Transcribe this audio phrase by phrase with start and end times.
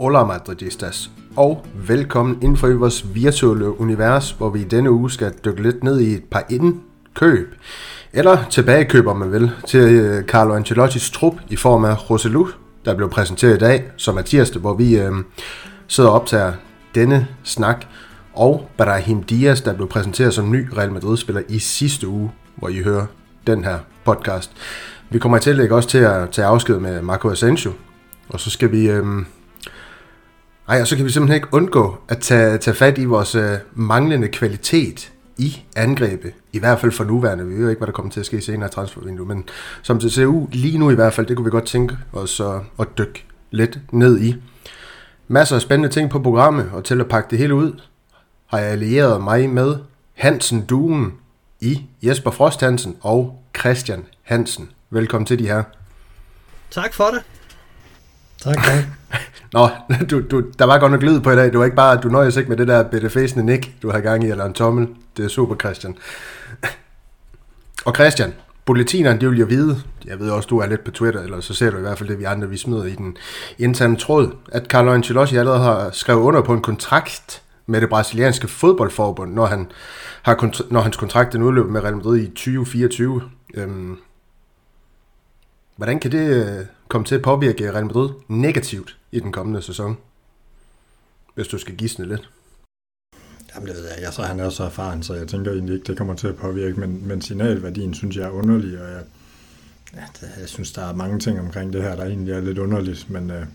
[0.00, 5.10] Hola Madridistas, og velkommen inden for i vores virtuelle univers, hvor vi i denne uge
[5.10, 7.54] skal dykke lidt ned i et par indkøb,
[8.12, 12.46] eller tilbagekøb, om man vil, til øh, Carlo Ancelottis trup i form af Roselu,
[12.84, 15.12] der blev præsenteret i dag, som er tirsdag, hvor vi øh,
[15.88, 16.52] sidder og optager
[16.94, 17.86] denne snak,
[18.36, 22.82] og Brahim Diaz, der blev præsenteret som ny Real Madrid-spiller i sidste uge, hvor I
[22.82, 23.06] hører
[23.46, 24.50] den her podcast.
[25.10, 27.72] Vi kommer til tillæg også til at tage afsked med Marco Asensio,
[28.28, 28.90] og så skal vi...
[28.90, 29.26] Øhm,
[30.68, 33.52] ej, og så kan vi simpelthen ikke undgå at tage, tage fat i vores øh,
[33.74, 36.32] manglende kvalitet i angrebet.
[36.52, 37.46] I hvert fald for nuværende.
[37.46, 39.28] Vi ved jo ikke, hvad der kommer til at ske senere i transfervinduet.
[39.28, 39.44] Men
[39.82, 42.40] som det ser ud lige nu i hvert fald, det kunne vi godt tænke os
[42.40, 44.36] at, at dykke lidt ned i.
[45.28, 47.72] Masser af spændende ting på programmet, og til at pakke det hele ud,
[48.46, 49.76] har jeg allieret mig med
[50.14, 51.12] Hansen Duen
[51.60, 54.70] i Jesper Frost Hansen og Christian Hansen.
[54.90, 55.62] Velkommen til de her.
[56.70, 57.22] Tak for det.
[58.42, 58.84] Tak, tak.
[59.52, 59.68] Nå,
[60.10, 61.52] du, du, der var godt nok lyd på i dag.
[61.52, 64.00] Du var ikke bare, du nøjes ikke med det der bitte fæsende nik, du har
[64.00, 64.88] gang i, eller en tommel.
[65.16, 65.96] Det er super, Christian.
[67.84, 71.20] Og Christian, bulletinerne, de vil jo vide, jeg ved også, du er lidt på Twitter,
[71.20, 73.16] eller så ser du i hvert fald det, vi andre, vi smider i den
[73.58, 78.48] interne tråd, at Carlo Ancelotti allerede har skrevet under på en kontrakt med det brasilianske
[78.48, 79.70] fodboldforbund, når, han
[80.22, 83.22] har når hans kontrakt den udløber med Real Madrid i 2024.
[83.54, 83.98] Øhm,
[85.76, 89.96] hvordan kan det øh, komme til at påvirke Real Madrid negativt i den kommende sæson?
[91.34, 92.30] Hvis du skal gisne lidt.
[93.54, 94.02] Jamen det ved jeg.
[94.02, 96.36] Jeg så han er så erfaren, så jeg tænker egentlig ikke, det kommer til at
[96.36, 99.02] påvirke, men, men signalværdien synes jeg er underlig, og jeg,
[99.94, 102.58] ja, det, jeg synes, der er mange ting omkring det her, der egentlig er lidt
[102.58, 103.46] underligt, men øh,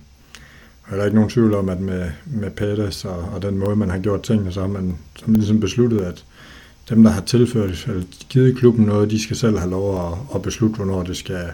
[0.92, 3.90] er der ikke nogen tvivl om, at med, med Pettis og, og den måde, man
[3.90, 6.26] har gjort tingene, så har man, så man ligesom besluttet, at
[6.90, 10.42] dem, der har tilført, eller givet klubben noget, de skal selv have lov at, at
[10.42, 11.46] beslutte, hvornår det skal,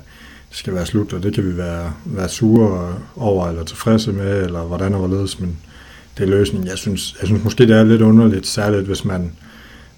[0.50, 4.61] skal være slut, og det kan vi være, være sure over, eller tilfredse med, eller
[4.61, 5.58] hvordan og hvorledes, men
[6.17, 6.67] det er løsningen.
[6.67, 9.32] Jeg synes, jeg synes måske, det er lidt underligt, særligt hvis man,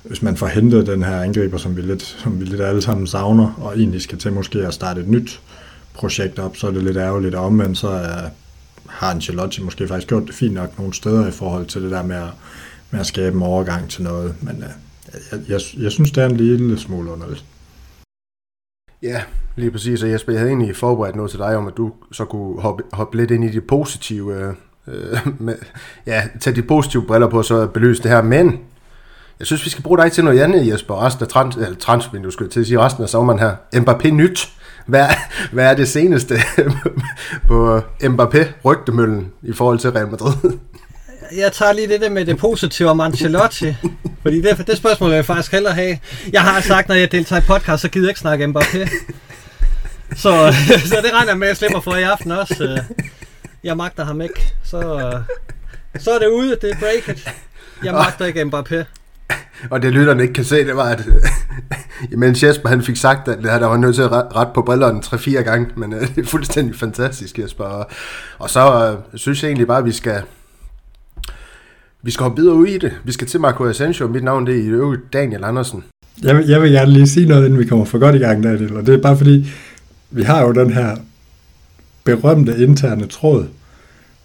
[0.04, 3.08] hvis man får hentet den her angriber, som vi, lidt, som vi lidt alle sammen
[3.08, 5.42] savner, og egentlig skal til måske at starte et nyt
[5.94, 8.30] projekt op, så er det lidt ærgerligt, og omvendt så er,
[8.90, 12.04] har Ancelotti måske faktisk gjort det fint nok nogle steder i forhold til det der
[12.04, 12.30] med at,
[12.92, 14.70] med at skabe en overgang til noget, men uh,
[15.32, 17.46] jeg, jeg, jeg synes, det er en lille smule underligt.
[19.04, 19.22] Ja,
[19.56, 20.04] lige præcis.
[20.04, 22.84] Og Jesper, jeg havde egentlig forberedt noget til dig om, at du så kunne hoppe,
[22.94, 24.54] hoppe lidt ind i de positive, øh,
[24.88, 25.56] øh med,
[26.06, 28.22] ja, tage de positive briller på, så belyse det her.
[28.22, 28.60] Men
[29.40, 31.06] jeg synes, vi skal bruge dig til noget andet, Jesper.
[31.06, 33.56] Resten af trans, eller du skulle jeg til at sige, resten af sommeren her.
[33.76, 34.50] Mbappé nyt.
[34.90, 35.08] Hvad,
[35.52, 36.36] hvad er det seneste
[37.48, 40.34] på Mbappé-rygtemøllen i forhold til Real Madrid?
[41.36, 43.76] jeg tager lige det der med det positive om Ancelotti.
[44.22, 45.98] fordi det, det spørgsmål vil jeg faktisk hellere have.
[46.34, 48.90] Jeg har sagt, når jeg deltager i podcast, så gider jeg ikke snakke Mbappé.
[50.16, 50.54] Så,
[50.86, 52.84] så det regner jeg med, at jeg slipper for i aften også.
[53.64, 54.54] Jeg magter ham ikke.
[54.64, 54.80] Så,
[56.00, 57.34] så er det ude, det er breaket.
[57.84, 58.99] Jeg magter ikke Mbappé.
[59.70, 61.08] Og det lytterne ikke kan se, det var, at
[62.14, 65.00] imens Jesper han fik sagt, at det der var nødt til at rette på brillerne
[65.06, 67.88] 3-4 gange, men øh, det er fuldstændig fantastisk, Jesper.
[68.40, 70.22] Og så øh, synes jeg egentlig bare, at vi skal,
[72.04, 72.92] vi skal hoppe videre ud i det.
[73.04, 75.84] Vi skal til Marco Asensio, mit navn det er i øvrigt Daniel Andersen.
[76.24, 78.44] Jeg vil, jeg vil gerne lige sige noget, inden vi kommer for godt i gang,
[78.44, 79.52] Daniel, og det er bare fordi,
[80.12, 80.98] vi har jo den her
[82.04, 83.46] berømte interne tråd,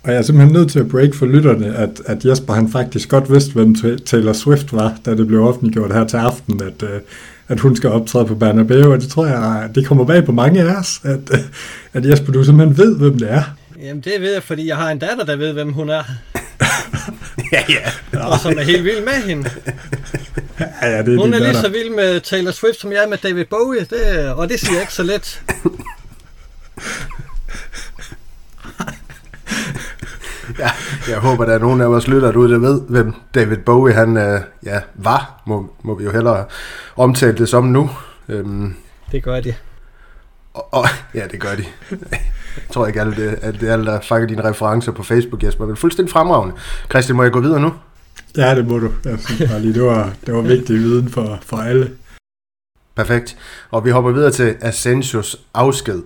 [0.05, 3.09] og jeg er simpelthen nødt til at break for lytterne, at, at Jesper han faktisk
[3.09, 3.75] godt vidste, hvem
[4.07, 7.01] Taylor Swift var, da det blev offentliggjort her til aften, at, øh,
[7.49, 10.63] at hun skal optræde på Bernabeu, og det tror jeg, det kommer bag på mange
[10.63, 11.41] af os, at,
[11.93, 13.43] at Jesper, du simpelthen ved, hvem det er.
[13.83, 16.03] Jamen det ved jeg, fordi jeg har en datter, der ved, hvem hun er.
[17.53, 18.27] ja, ja.
[18.27, 19.51] Og som er helt vild med hende.
[20.61, 21.61] Ja, ja, det er Hun er lige datter.
[21.61, 24.73] så vild med Taylor Swift, som jeg er med David Bowie, det, og det siger
[24.73, 25.43] jeg ikke så let.
[30.59, 30.71] ja,
[31.09, 34.17] jeg håber, der er nogen af vores lyttere derude, der ved, hvem David Bowie han,
[34.17, 36.45] øh, ja, var, må, må vi jo hellere
[36.97, 37.91] omtale det som nu.
[38.29, 38.75] Øhm,
[39.13, 39.55] det gør de.
[40.55, 41.65] Og, og, ja, det gør de.
[42.57, 45.67] Jeg tror ikke, alle det, alle det alle, der fanger dine referencer på Facebook, Jesper,
[45.67, 46.55] men fuldstændig fremragende.
[46.91, 47.73] Christian, må jeg gå videre nu?
[48.37, 48.91] Ja, det må du.
[49.05, 51.91] Jeg synes bare lige, det var, det var vigtig viden for, for alle.
[52.95, 53.37] Perfekt.
[53.71, 56.03] Og vi hopper videre til Asensios afsked.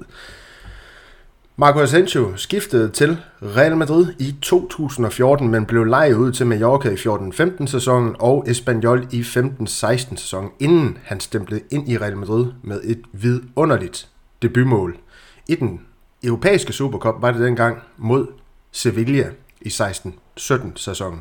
[1.60, 6.94] Marco Asensio skiftede til Real Madrid i 2014, men blev lejet ud til Mallorca i
[6.94, 9.66] 14-15 sæsonen og Espanyol i 15-16
[10.16, 14.08] sæsonen, inden han stemplede ind i Real Madrid med et vidunderligt
[14.42, 14.96] debutmål.
[15.48, 15.80] I den
[16.24, 18.26] europæiske Supercup var det dengang mod
[18.72, 19.26] Sevilla
[19.60, 20.12] i 16-17
[20.76, 21.20] sæsonen.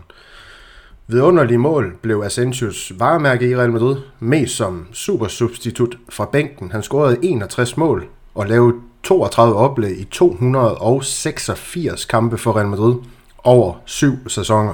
[1.07, 6.71] Vidunderlige mål blev Asensios varemærke i Real Madrid, mest som supersubstitut fra bænken.
[6.71, 12.95] Han scorede 61 mål og lavede 32 oplæg i 286 kampe for Real Madrid
[13.43, 14.73] over syv sæsoner.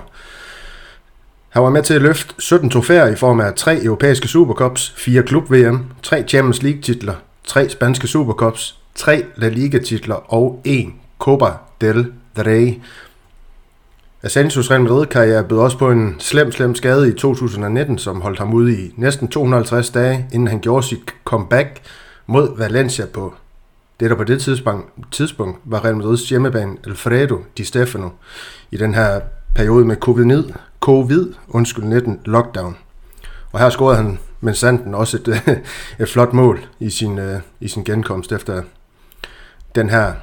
[1.49, 5.23] Han var med til at løfte 17 trofæer i form af tre europæiske Supercups, fire
[5.23, 12.81] klub-VM, tre Champions League-titler, tre spanske Supercups, tre La Liga-titler og en Copa del Rey.
[14.23, 18.53] Asensios Real Madrid-karriere bød også på en slem, slem skade i 2019, som holdt ham
[18.53, 21.81] ude i næsten 250 dage, inden han gjorde sit comeback
[22.27, 23.33] mod Valencia på
[23.99, 28.09] det, der på det tidspunkt, tidspunkt var Real Madrids hjemmebane Alfredo Di Stefano
[28.71, 29.21] i den her
[29.55, 32.77] periode med covid-19, COVID, undskyld 19 lockdown.
[33.51, 35.41] Og her scorede han med sanden også et,
[36.01, 38.63] et flot mål i sin, øh, i sin genkomst efter
[39.75, 40.13] den her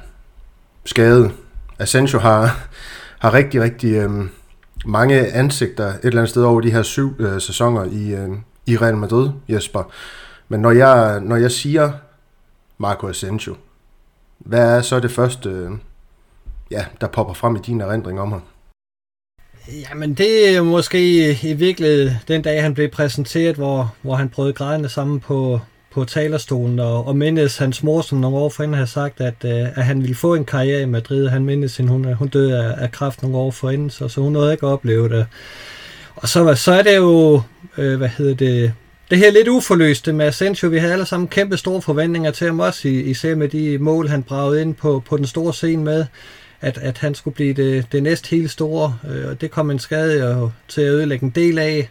[0.85, 1.31] skade.
[1.79, 2.67] Asensio har,
[3.19, 4.29] har rigtig, rigtig øhm,
[4.85, 8.29] mange ansigter et eller andet sted over de her syv øh, sæsoner i, øh,
[8.65, 9.83] i Real Madrid, Jesper.
[10.49, 11.91] Men når jeg, når jeg siger
[12.81, 13.55] Marco Asensio,
[14.39, 15.71] hvad er så det første, øh,
[16.71, 18.41] ja, der popper frem i din erindring om ham?
[19.89, 24.53] Jamen det er måske i virkeligheden den dag, han blev præsenteret, hvor, hvor han prøvede
[24.53, 25.59] grædende sammen på,
[25.91, 29.77] på talerstolen, og, og mindes hans mor, som nogle år forinden havde sagt, at, øh,
[29.77, 31.27] at han ville få en karriere i Madrid.
[31.27, 34.33] Han mindes, at hun, hun døde af, af kræft nogle år forinden, så, så hun
[34.33, 35.27] nåede ikke at opleve det.
[36.15, 37.41] Og så, så er det jo,
[37.77, 38.73] øh, hvad hedder det,
[39.11, 40.69] det her lidt uforløste med Asensio.
[40.69, 44.23] Vi havde alle sammen kæmpe store forventninger til ham også, især med de mål, han
[44.23, 46.05] bragede ind på, på den store scene med
[46.61, 49.79] at, at han skulle blive det, det næst helt store, øh, og det kom en
[49.79, 51.89] skade og, til at ødelægge en del af.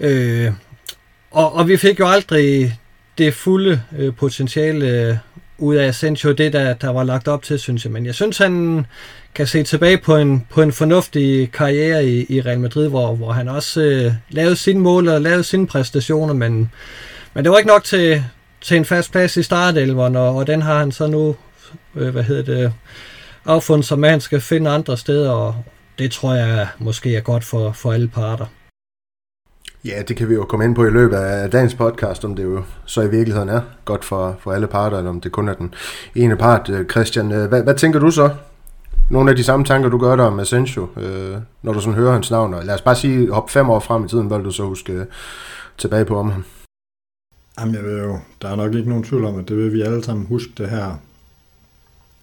[0.00, 0.52] Øh,
[1.30, 2.78] og, og vi fik jo aldrig
[3.18, 5.16] det fulde øh, potentiale øh,
[5.58, 7.92] ud af Asensio, det der, der var lagt op til, synes jeg.
[7.92, 8.86] Men jeg synes, han
[9.34, 13.32] kan se tilbage på en, på en fornuftig karriere i, i Real Madrid, hvor, hvor
[13.32, 16.70] han også øh, lavede sine mål og lavede sine præstationer, men,
[17.34, 18.24] men det var ikke nok til,
[18.60, 21.36] til en fast plads i startelveren, og, og den har han så nu,
[21.96, 22.72] øh, hvad hedder det,
[23.44, 25.54] affundet sig med, at han skal finde andre steder, og
[25.98, 28.46] det tror jeg måske er godt for, for alle parter.
[29.84, 32.44] Ja, det kan vi jo komme ind på i løbet af dagens podcast, om det
[32.44, 35.54] jo så i virkeligheden er godt for, for alle parter, eller om det kun er
[35.54, 35.74] den
[36.14, 36.68] ene part.
[36.68, 38.30] Øh, Christian, øh, hvad, hvad tænker du så?
[39.12, 42.12] Nogle af de samme tanker, du gør der om Asensio, øh, når du sådan hører
[42.12, 42.54] hans navn.
[42.64, 45.06] lad os bare sige, hop fem år frem i tiden, hvad du så huske øh,
[45.78, 46.44] tilbage på om ham?
[47.60, 49.82] Jamen, jeg ved jo, der er nok ikke nogen tvivl om, at det vil vi
[49.82, 50.94] alle sammen huske, det her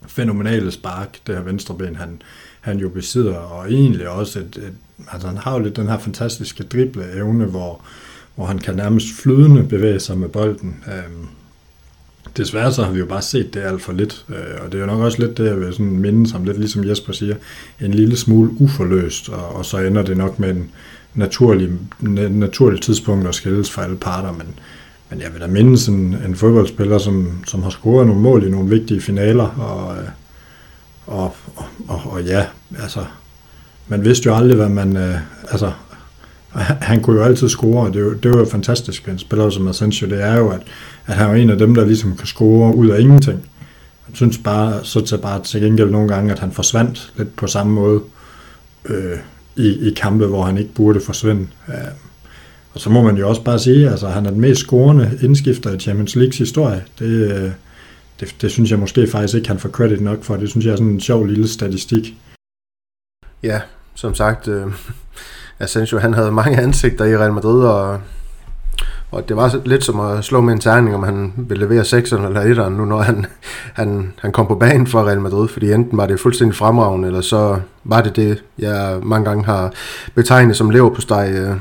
[0.08, 2.22] fænomenale spark, det her venstreben, han,
[2.62, 4.74] han jo besidder, og egentlig også, et, et,
[5.12, 7.82] altså han har jo lidt den her fantastiske drible evne, hvor,
[8.36, 10.84] hvor han kan nærmest flydende bevæge sig med bolden.
[10.88, 11.28] Øhm,
[12.38, 14.80] desværre så har vi jo bare set det alt for lidt, øh, og det er
[14.80, 17.36] jo nok også lidt det, jeg vil sådan minde som lidt ligesom Jesper siger,
[17.82, 20.72] en lille smule uforløst, og, og så ender det nok med en
[21.14, 21.70] naturlig,
[22.30, 24.48] naturlig tidspunkt at skilles for alle parter, men,
[25.10, 28.50] men jeg vil da minde en, en fodboldspiller, som, som har scoret nogle mål i
[28.50, 30.10] nogle vigtige finaler, og, øh,
[31.08, 32.46] og, og, og, og ja,
[32.80, 33.06] altså,
[33.88, 35.16] man vidste jo aldrig, hvad man, øh,
[35.52, 35.72] altså,
[36.82, 39.50] han kunne jo altid score, og det, var, det var jo fantastisk ved en spiller
[39.50, 40.62] som Asensio, det er jo, at,
[41.06, 43.50] at han er en af dem, der ligesom kan score ud af ingenting.
[44.08, 47.48] Jeg synes bare, så til bare til gengæld nogle gange, at han forsvandt lidt på
[47.48, 48.02] samme måde
[48.86, 49.18] øh,
[49.56, 51.48] i, i kampe, hvor han ikke burde forsvinde.
[51.68, 51.76] Øh,
[52.74, 55.20] og så må man jo også bare sige, at altså, han er den mest scorende
[55.22, 56.86] indskifter i Champions Leagues historie.
[57.00, 57.52] Det, øh,
[58.20, 60.36] det, det synes jeg måske faktisk ikke, han får credit nok for.
[60.38, 62.18] Det synes jeg er sådan en sjov lille statistik.
[63.44, 63.62] Ja,
[63.96, 64.68] som sagt, øh,
[65.60, 68.00] Asensio han havde mange ansigter i Real Madrid, og,
[69.12, 72.26] og det var lidt som at slå med en terning, om han ville levere 6'eren
[72.26, 73.26] eller 1'eren, nu når han,
[73.74, 77.22] han, han kom på banen for Real Madrid, fordi enten var det fuldstændig fremragende, eller
[77.22, 79.74] så var det det, jeg mange gange har
[80.16, 81.56] betegnet som lever på steg, øh,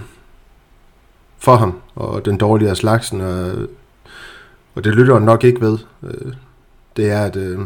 [1.38, 3.50] for ham, og den dårlige af slagsen, og,
[4.74, 5.78] og det lytter han nok ikke ved.
[6.02, 6.32] Øh,
[6.96, 7.58] det er, at øh,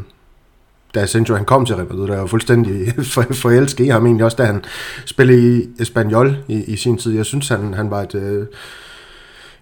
[0.94, 2.94] da Asensio han kom til Real Madrid, der var fuldstændig
[3.44, 4.64] forelsket i ham egentlig også, da han
[5.04, 7.12] spillede i Espanyol i, i sin tid.
[7.12, 8.46] Jeg synes, han, han var et, øh,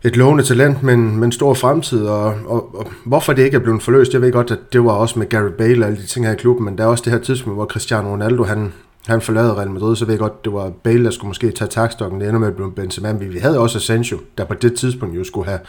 [0.02, 3.82] et lovende talent, men, men stor fremtid, og, og, og, hvorfor det ikke er blevet
[3.82, 6.26] forløst, jeg ved godt, at det var også med Gary Bale og alle de ting
[6.26, 8.72] her i klubben, men der er også det her tidspunkt, hvor Cristiano Ronaldo, han,
[9.06, 11.68] han forlader Real Madrid, så ved jeg godt, det var Bale, der skulle måske tage
[11.68, 12.20] takstokken.
[12.20, 13.12] Det ender med at blive Benzema.
[13.12, 15.60] Vi havde også Asensio, der på det tidspunkt jo skulle have,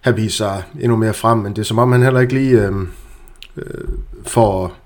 [0.00, 2.66] have vist sig endnu mere frem, men det er som om, han heller ikke lige
[2.66, 2.72] øh,
[3.56, 3.88] øh,
[4.26, 4.76] får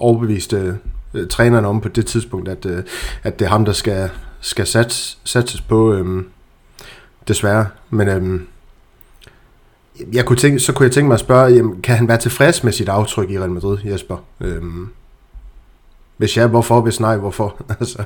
[0.00, 0.74] overbevist øh,
[1.14, 2.82] øh, træneren om på det tidspunkt, at, øh,
[3.22, 6.24] at det er ham, der skal, skal sats, satses på, øh,
[7.28, 7.66] desværre.
[7.90, 8.40] Men øh,
[10.12, 12.64] jeg kunne tænke, så kunne jeg tænke mig at spørge, jamen, kan han være tilfreds
[12.64, 14.24] med sit aftryk i Real Madrid, Jesper?
[14.40, 14.62] Øh,
[16.16, 16.80] hvis ja, hvorfor?
[16.80, 17.56] Hvis nej, hvorfor?
[17.80, 18.04] altså.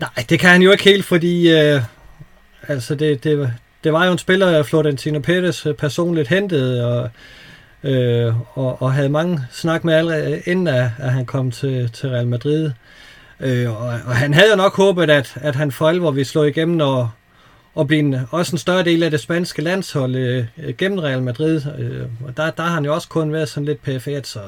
[0.00, 1.82] Nej, det kan han jo ikke helt, fordi øh,
[2.68, 3.52] altså det, det,
[3.84, 7.10] det var jo en spiller, Florentino Pérez øh, personligt hentede, og,
[7.84, 12.08] øh, og, og havde mange snak med allerede, inden at, at han kom til, til
[12.08, 12.70] Real Madrid.
[13.40, 16.42] Øh, og, og han havde jo nok håbet, at, at han for alvor ville slå
[16.42, 17.10] igennem og,
[17.74, 21.62] og blive en, også en større del af det spanske landshold øh, gennem Real Madrid.
[21.78, 24.08] Øh, og der, der har han jo også kun været sådan lidt pf.
[24.24, 24.40] så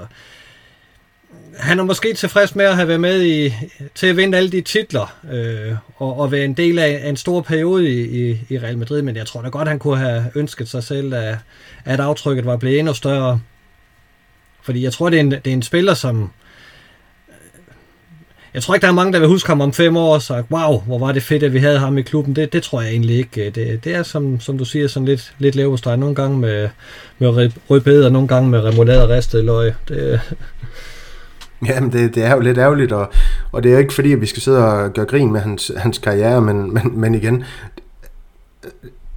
[1.61, 3.55] han er måske tilfreds med at have været med i,
[3.95, 7.41] til at vinde alle de titler øh, og, og være en del af en stor
[7.41, 10.69] periode i, i, i Real Madrid, men jeg tror da godt, han kunne have ønsket
[10.69, 11.37] sig selv, at,
[11.85, 13.41] at aftrykket var blevet endnu større.
[14.63, 16.23] Fordi jeg tror, det er en, det er en spiller, som...
[17.29, 17.35] Øh,
[18.55, 20.51] jeg tror ikke, der er mange, der vil huske ham om fem år og sagt,
[20.51, 22.37] wow, hvor var det fedt, at vi havde ham i klubben.
[22.37, 23.47] Det, det tror jeg egentlig ikke.
[23.47, 25.97] Øh, det, det er, som, som du siger, sådan lidt, lidt leverpostej.
[25.97, 26.69] Nogle gange med,
[27.19, 29.75] med rødbede, og nogle gange med remoulade og ristet løg.
[29.89, 30.21] Det,
[31.69, 33.13] Jamen, det, det er jo lidt ærgerligt, og,
[33.53, 35.99] og det er ikke fordi, at vi skal sidde og gøre grin med hans, hans
[35.99, 37.45] karriere, men, men, men igen,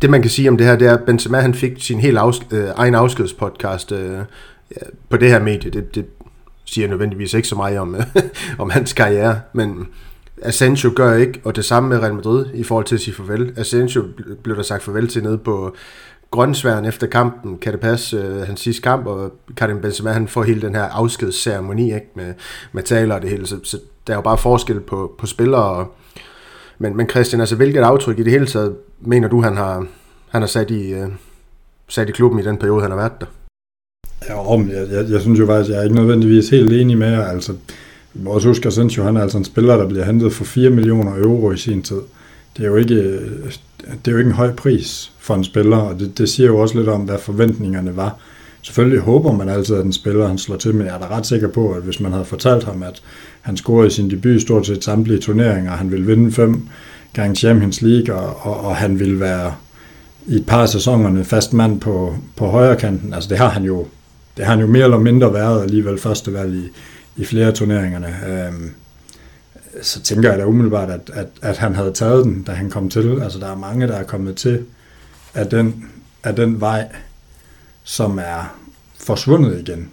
[0.02, 2.18] det man kan sige om det her, det er, at Benzema han fik sin helt
[2.18, 4.18] afs, øh, egen afskedspodcast øh,
[5.10, 5.72] på det her medie.
[5.72, 6.06] Det, det
[6.66, 8.04] siger nødvendigvis ikke så meget om, øh,
[8.60, 9.88] om hans karriere, men
[10.42, 13.54] Asensio gør ikke, og det samme med Real Madrid i forhold til at sige farvel.
[13.58, 14.04] Asensio
[14.44, 15.76] blev der sagt farvel til nede på
[16.34, 20.44] grønsværen efter kampen, kan det passe, øh, hans sidste kamp, og Karim Benzema, han får
[20.44, 22.34] hele den her afskedsceremoni ikke, med,
[22.72, 25.64] med taler og det hele, så, så der er jo bare forskel på, på spillere,
[25.64, 25.96] og,
[26.80, 29.88] men, men Christian, altså hvilket aftryk i det hele taget, mener du, han har,
[30.30, 31.08] han har sat, i, øh,
[31.90, 33.26] sat i klubben i den periode, han har været der?
[34.30, 37.26] Ja, jeg, jeg, jeg synes jo faktisk, jeg er ikke nødvendigvis helt enig med jer,
[37.26, 37.54] altså
[38.14, 41.18] vores husker, synes jo, han er altså en spiller, der bliver hentet for 4 millioner
[41.18, 42.02] euro i sin tid.
[42.58, 43.14] Det er jo ikke,
[43.88, 46.58] det er jo ikke en høj pris for en spiller, og det, det siger jo
[46.58, 48.18] også lidt om, hvad forventningerne var.
[48.62, 51.26] Selvfølgelig håber man altid, at en spiller han slår til, men jeg er da ret
[51.26, 53.02] sikker på, at hvis man havde fortalt ham, at
[53.42, 56.68] han scorede i sin debut stort set samtlige turneringer, han ville vinde fem
[57.14, 59.54] gange Champions League, og, og, og han ville være
[60.28, 63.14] i et par af sæsonerne fast mand på, på højre kanten.
[63.14, 63.88] Altså det har han jo
[64.38, 66.70] det har han jo mere eller mindre været alligevel første valg i,
[67.22, 68.16] i flere turneringerne.
[68.28, 68.72] Øhm,
[69.82, 72.90] så tænker jeg da umiddelbart, at, at, at han havde taget den, da han kom
[72.90, 73.22] til.
[73.22, 74.66] Altså der er mange, der er kommet til
[75.34, 75.86] af den,
[76.24, 76.88] af den vej,
[77.84, 78.58] som er
[79.00, 79.90] forsvundet igen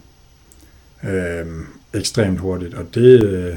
[1.04, 2.74] øhm, ekstremt hurtigt.
[2.74, 3.56] Og det, øh,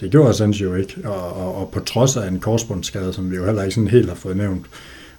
[0.00, 0.96] det gjorde Asensio ikke.
[1.04, 4.08] Og, og, og på trods af en korsbundsskade, som vi jo heller ikke sådan helt
[4.08, 4.66] har fået nævnt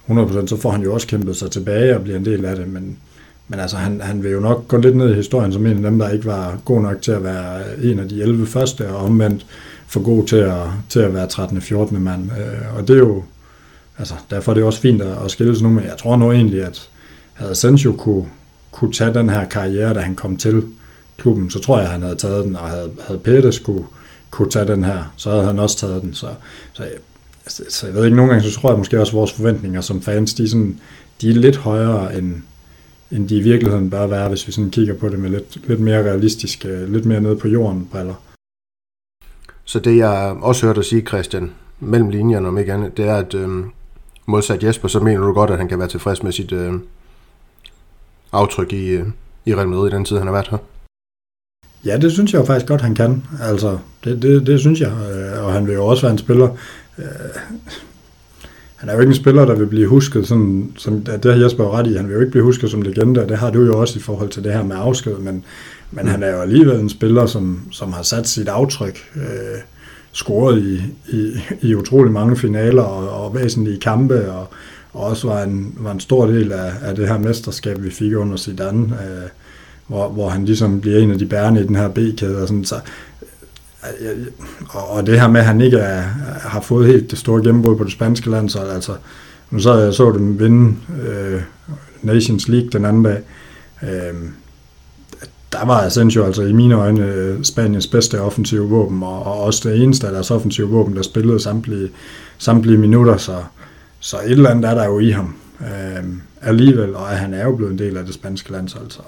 [0.08, 2.68] 100%, så får han jo også kæmpet sig tilbage og bliver en del af det.
[2.68, 2.98] Men,
[3.48, 5.90] men altså, han, han vil jo nok gå lidt ned i historien som en af
[5.90, 8.96] dem, der ikke var god nok til at være en af de 11 første, og
[8.96, 9.46] omvendt
[9.88, 11.60] for god til at, til at være 13.
[11.60, 12.00] 14.
[12.00, 12.30] mand.
[12.30, 13.22] Øh, og det er jo,
[13.98, 16.32] altså, derfor er det også fint at, at skilles sig nu, men jeg tror nu
[16.32, 16.88] egentlig, at
[17.34, 18.26] havde Sancho kunne,
[18.70, 20.62] kunne tage den her karriere, da han kom til
[21.16, 23.84] klubben, så tror jeg, at han havde taget den, og havde, havde Peters skulle
[24.30, 26.14] kunne tage den her, så havde han også taget den.
[26.14, 26.26] Så,
[26.72, 26.88] så,
[27.46, 29.80] så, så jeg ved ikke, nogle gange så tror jeg måske også, at vores forventninger
[29.80, 30.80] som fans, de er, sådan,
[31.20, 32.34] de er lidt højere, end,
[33.10, 35.80] end de i virkeligheden bør være, hvis vi sådan kigger på det med lidt, lidt
[35.80, 38.14] mere realistiske, lidt mere nede på jorden briller.
[39.68, 43.16] Så det jeg også hørte dig sige, Christian, mellem linjerne om ikke andet, det er,
[43.16, 43.48] at øh,
[44.26, 46.72] modsat Jesper, så mener du godt, at han kan være tilfreds med sit øh,
[48.32, 49.06] aftryk i, øh,
[49.46, 50.58] i Real Madrid i den tid, han har været her.
[51.84, 53.24] Ja, det synes jeg jo faktisk godt, han kan.
[53.40, 54.92] Altså, det, det, det synes jeg.
[54.92, 56.48] Øh, og han vil jo også være en spiller.
[56.98, 57.04] Øh,
[58.76, 61.64] han er jo ikke en spiller, der vil blive husket, sådan, som, det har Jesper
[61.64, 63.62] jo ret i, han vil jo ikke blive husket som legende, og det har du
[63.62, 65.44] jo også i forhold til det her med afsked, men,
[65.90, 69.60] men han er jo alligevel en spiller, som, som har sat sit aftryk, øh,
[70.12, 70.82] scoret i,
[71.16, 74.48] i, i utrolig mange finaler og, og væsentlige kampe, og,
[74.92, 78.14] og også var en, var en stor del af, af det her mesterskab, vi fik
[78.14, 79.28] under Zidane, øh,
[79.86, 82.42] hvor, hvor han ligesom bliver en af de bærende i den her B-kæde.
[82.42, 82.74] Og sådan, så,
[84.00, 84.26] øh,
[84.70, 86.00] og, og det her med, at han ikke er,
[86.40, 88.92] har fået helt det store gennembrud på det spanske land, så altså,
[89.50, 90.76] nu så jeg så dem vinde
[91.08, 91.42] øh,
[92.02, 93.22] Nations League den anden dag.
[93.82, 94.14] Øh,
[95.58, 99.68] der var Asensio altså i mine øjne øh, Spaniens bedste offensive våben, og, og også
[99.68, 101.90] det eneste af deres offensive våben, der spillede samtlige,
[102.38, 103.44] samtlige minutter, så,
[104.00, 106.04] så et eller andet er der jo i ham øh,
[106.42, 109.00] alligevel, og han er jo blevet en del af det spanske landshold, så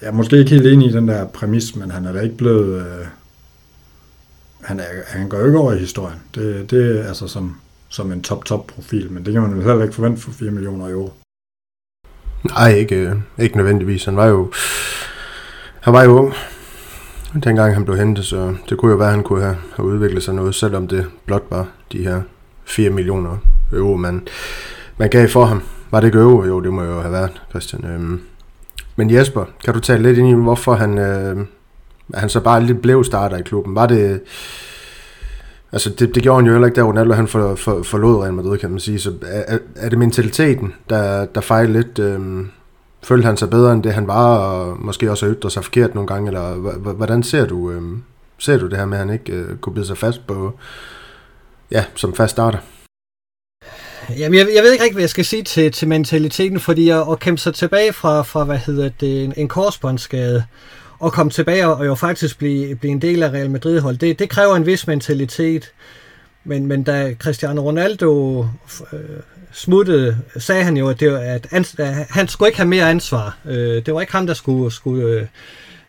[0.00, 2.36] jeg er måske ikke helt enig i den der præmis, men han er da ikke
[2.36, 2.80] blevet...
[2.80, 3.06] Øh,
[4.60, 6.18] han, er, han går jo ikke over i historien.
[6.34, 7.56] Det, det er altså som,
[7.88, 11.12] som en top-top-profil, men det kan man jo heller ikke forvente for 4 millioner euro.
[12.44, 14.04] Nej, ikke, øh, ikke nødvendigvis.
[14.04, 14.52] Han var jo
[15.86, 16.32] han var jo ung,
[17.44, 20.34] dengang han blev hentet, så det kunne jo være, at han kunne have, udviklet sig
[20.34, 22.22] noget, selvom det blot var de her
[22.64, 23.36] 4 millioner
[23.72, 24.26] euro, man,
[24.98, 25.62] man gav for ham.
[25.90, 26.44] Var det ikke euro?
[26.44, 27.84] Jo, det må jo have været, Christian.
[27.84, 28.20] Øhm.
[28.96, 31.36] Men Jesper, kan du tale lidt ind i, hvorfor han, øh,
[32.14, 33.74] han så bare lidt blev starter i klubben?
[33.74, 34.20] Var det,
[35.72, 38.32] Altså, det, det gjorde han jo heller ikke, da Ronaldo han for, for, forlod Real
[38.32, 38.98] Madrid, kan man sige.
[38.98, 41.98] Så er, er det mentaliteten, der, der fejler lidt?
[41.98, 42.46] Øh,
[43.06, 45.94] følte han sig bedre end det, han var, og måske også har ytret sig forkert
[45.94, 46.28] nogle gange?
[46.28, 46.54] Eller
[46.92, 47.82] hvordan ser du, øh,
[48.38, 50.58] ser du det her med, at han ikke øh, kunne bide sig fast på,
[51.70, 52.58] ja, som fast starter?
[54.18, 57.04] Jamen, jeg, jeg ved ikke rigtig, hvad jeg skal sige til, til mentaliteten, fordi at,
[57.10, 60.44] at kæmpe sig tilbage fra, fra hvad hedder det, en, en korsbåndsskade,
[60.98, 64.30] og komme tilbage og jo faktisk blive, blive en del af Real Madrid-hold, det, det
[64.30, 65.72] kræver en vis mentalitet.
[66.44, 68.40] Men, men da Cristiano Ronaldo
[68.92, 69.00] øh,
[69.56, 73.36] smuttede, sagde han jo, at, det, at ans, at han skulle ikke have mere ansvar.
[73.44, 75.26] Øh, det var ikke ham, der skulle, skulle øh,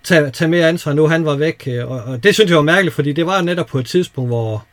[0.03, 1.67] tage, tage mere ansvar, nu han var væk.
[1.67, 4.29] Øh, og, og det synes jeg var mærkeligt, fordi det var netop på et tidspunkt,
[4.29, 4.65] hvor,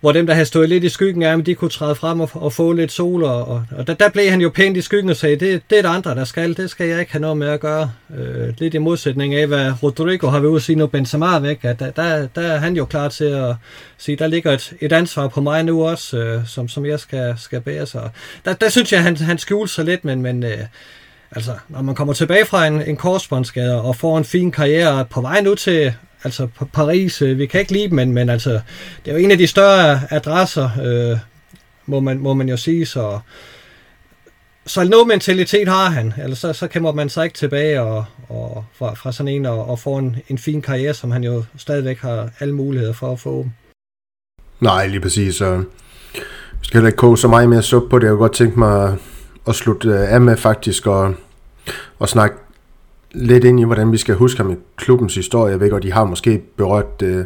[0.00, 2.30] hvor dem, der havde stået lidt i skyggen af ham, de kunne træde frem og,
[2.34, 5.10] og få lidt sol, og, og, og der, der blev han jo pænt i skyggen
[5.10, 7.36] og sagde, det, det er der andre, der skal, det skal jeg ikke have noget
[7.36, 7.90] med at gøre.
[8.18, 11.58] Øh, lidt i modsætning af, hvad Rodrigo har ved at sige, når Benzema er væk,
[11.62, 13.54] at der, der, der er han jo klar til at
[13.98, 17.34] sige, der ligger et, et ansvar på mig nu også, øh, som, som jeg skal,
[17.36, 18.10] skal bære sig.
[18.44, 20.58] Der, der synes jeg, han, han skjulte sig lidt, men, men øh,
[21.30, 25.20] altså, når man kommer tilbage fra en, en korsbåndsskade og får en fin karriere på
[25.20, 28.50] vej nu til altså Paris, øh, vi kan ikke lide dem, men, men altså,
[29.04, 31.18] det er jo en af de større adresser, øh,
[31.86, 33.18] må, man, må man jo sige, så,
[34.66, 38.64] så noget mentalitet har han, eller så, så kommer man sig ikke tilbage og, og
[38.74, 41.98] fra, fra sådan en og, og få en, en fin karriere, som han jo stadigvæk
[41.98, 43.46] har alle muligheder for at få.
[44.60, 45.56] Nej, lige præcis, så
[46.60, 48.04] vi skal heller ikke koge så meget mere suppe på det.
[48.04, 48.96] Jeg kunne godt tænke mig
[49.48, 51.14] at slutte øh, af med faktisk og,
[51.98, 52.36] og snakke
[53.12, 55.52] lidt ind i, hvordan vi skal huske ham i klubbens historie.
[55.52, 57.24] Jeg ved godt, de har måske berørt, øh,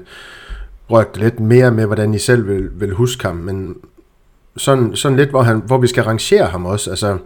[0.90, 3.76] rørt lidt mere med, hvordan I selv vil, vil huske ham, men
[4.56, 6.90] sådan, sådan lidt, hvor, han, hvor vi skal rangere ham også.
[6.90, 7.18] Altså,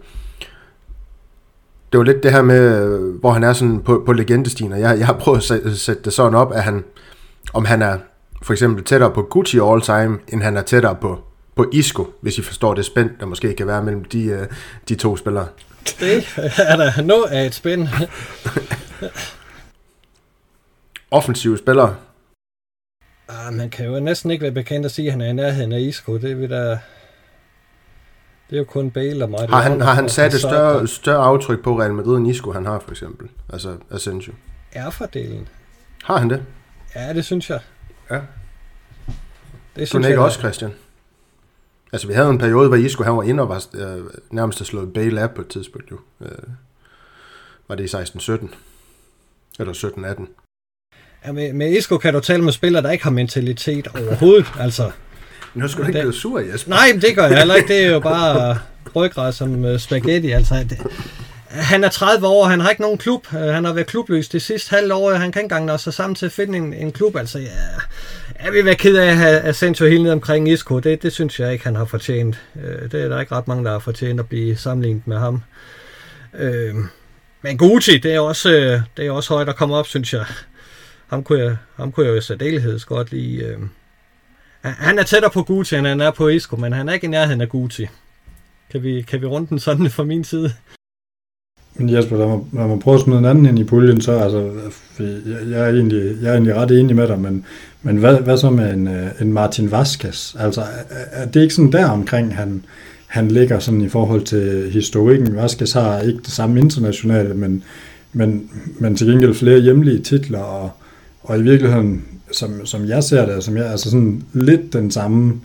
[1.91, 4.97] det var lidt det her med, hvor han er sådan på, på legendestien, og jeg,
[4.99, 6.83] jeg har prøvet at sætte det sådan op, at han,
[7.53, 7.97] om han er
[8.41, 11.19] for eksempel tættere på Gucci all time, end han er tættere på,
[11.55, 14.45] på Isco, hvis I forstår det spændt, der måske kan være mellem de, øh,
[14.89, 15.47] de to spillere.
[15.99, 16.25] Det
[16.57, 17.87] er der noget af et spænd.
[21.11, 21.95] Offensive spillere.
[23.29, 25.71] Ah, man kan jo næsten ikke være bekendt at sige, at han er i nærheden
[25.71, 26.17] af Isco.
[26.17, 26.69] Det er, da...
[28.49, 29.49] det er jo kun Bale og mig.
[29.49, 32.65] Har han, har han sat et større, større aftryk på Real Madrid end Isco, han
[32.65, 33.29] har for eksempel?
[33.53, 34.33] Altså Asensio.
[34.71, 35.47] Er fordelen.
[36.03, 36.43] Har han det?
[36.95, 37.59] Ja, det synes jeg.
[38.11, 38.19] Ja.
[39.75, 40.73] Det synes du ikke også, Christian?
[41.93, 44.67] Altså, vi havde en periode, hvor Isco han var inde og var øh, nærmest at
[44.67, 45.97] slået Bale af på et tidspunkt, jo.
[46.21, 46.31] Øh,
[47.67, 48.47] var det i 16-17?
[49.59, 50.27] Eller 17-18?
[51.25, 54.91] Ja, med, med Isco kan du tale med spillere, der ikke har mentalitet overhovedet, altså.
[55.53, 56.69] Nu skal du ikke blive sur, Jesper.
[56.69, 57.67] Nej, det gør jeg heller ikke.
[57.67, 58.57] Det er jo bare
[58.95, 60.65] ryggrad som uh, spaghetti, altså.
[60.69, 60.77] Det,
[61.49, 63.27] han er 30 år, han har ikke nogen klub.
[63.33, 65.13] Uh, han har været klubløs det sidste halve år.
[65.13, 67.15] Han kan ikke engang nå sig sammen til at finde en, en klub.
[67.15, 67.49] Altså, ja,
[68.43, 70.79] jeg vil være ked af at have Asensio helt ned omkring Isco.
[70.79, 72.41] Det, det synes jeg ikke, han har fortjent.
[72.63, 75.43] Øh, det er der ikke ret mange, der har fortjent at blive sammenlignet med ham.
[76.33, 76.85] Uh,
[77.41, 80.25] men Gucci, det er også, øh, det er også højt at komme op, synes jeg.
[81.07, 83.69] Ham kunne jeg, ham kunne jeg jo i særdeleshed godt lide.
[84.61, 87.09] Han er tættere på Gucci, end han er på Isco, men han er ikke i
[87.09, 87.87] nærheden af Gucci.
[88.71, 90.53] Kan vi, kan vi runde den sådan fra min side?
[91.77, 94.11] Men Jesper, lad mig, lad mig prøve at smide en anden ind i puljen, så
[94.11, 94.49] altså,
[94.99, 97.45] jeg, jeg, er egentlig, jeg er egentlig ret enig med dig, men,
[97.83, 100.35] men hvad, hvad så med en, øh, en Martin Vasquez?
[100.39, 102.65] Altså, er, er det ikke sådan der omkring, han,
[103.07, 105.35] han ligger sådan i forhold til historikken?
[105.35, 107.63] Vasquez har ikke det samme internationale, men,
[108.13, 110.71] men, men til gengæld flere hjemlige titler, og,
[111.23, 115.33] og i virkeligheden, som, som jeg ser det, som jeg, altså sådan lidt den samme
[115.33, 115.39] øh,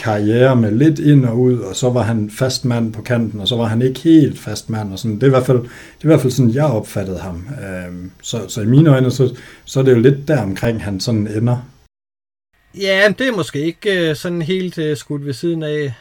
[0.00, 3.48] karriere med lidt ind og ud, og så var han fast mand på kanten, og
[3.48, 5.14] så var han ikke helt fast mand, og sådan.
[5.14, 5.68] Det er i hvert fald, det
[6.00, 7.48] er i hvert fald sådan, jeg opfattede ham.
[7.62, 11.00] Øhm, så, så i mine øjne, så, så er det jo lidt der omkring, han
[11.00, 11.56] sådan ender.
[12.74, 15.94] Ja, det er måske ikke øh, sådan helt øh, skudt ved siden af.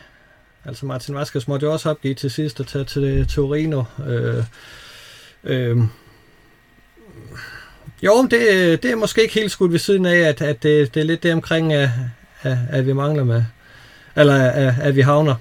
[0.65, 3.83] Altså Martin Vaskes måtte jo også opgive til sidst at tage til øh, Torino.
[4.07, 4.43] Øh,
[5.43, 5.81] øhm.
[5.81, 5.87] øh,
[8.03, 10.99] jo, det, det er måske ikke helt skudt ved siden af, at, at det, det
[10.99, 11.89] er lidt det omkring, at,
[12.41, 13.43] at, at vi mangler med,
[14.19, 15.35] eller at, at vi havner.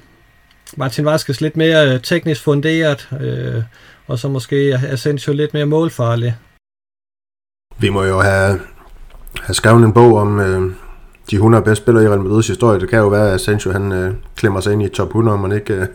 [0.76, 3.62] Martin Vaskes lidt mere øh, teknisk funderet, øh,
[4.06, 6.36] og så måske Asensio lidt mere målfarlig.
[7.78, 8.60] Vi må jo have,
[9.42, 10.72] have skrevet en bog om øh,
[11.30, 12.80] de 100 bedste spillere i Real Madrid's historie.
[12.80, 15.40] Det kan jo være, at Asensio han øh, klemmer sig ind i top 100, om
[15.40, 15.86] man ikke, øh,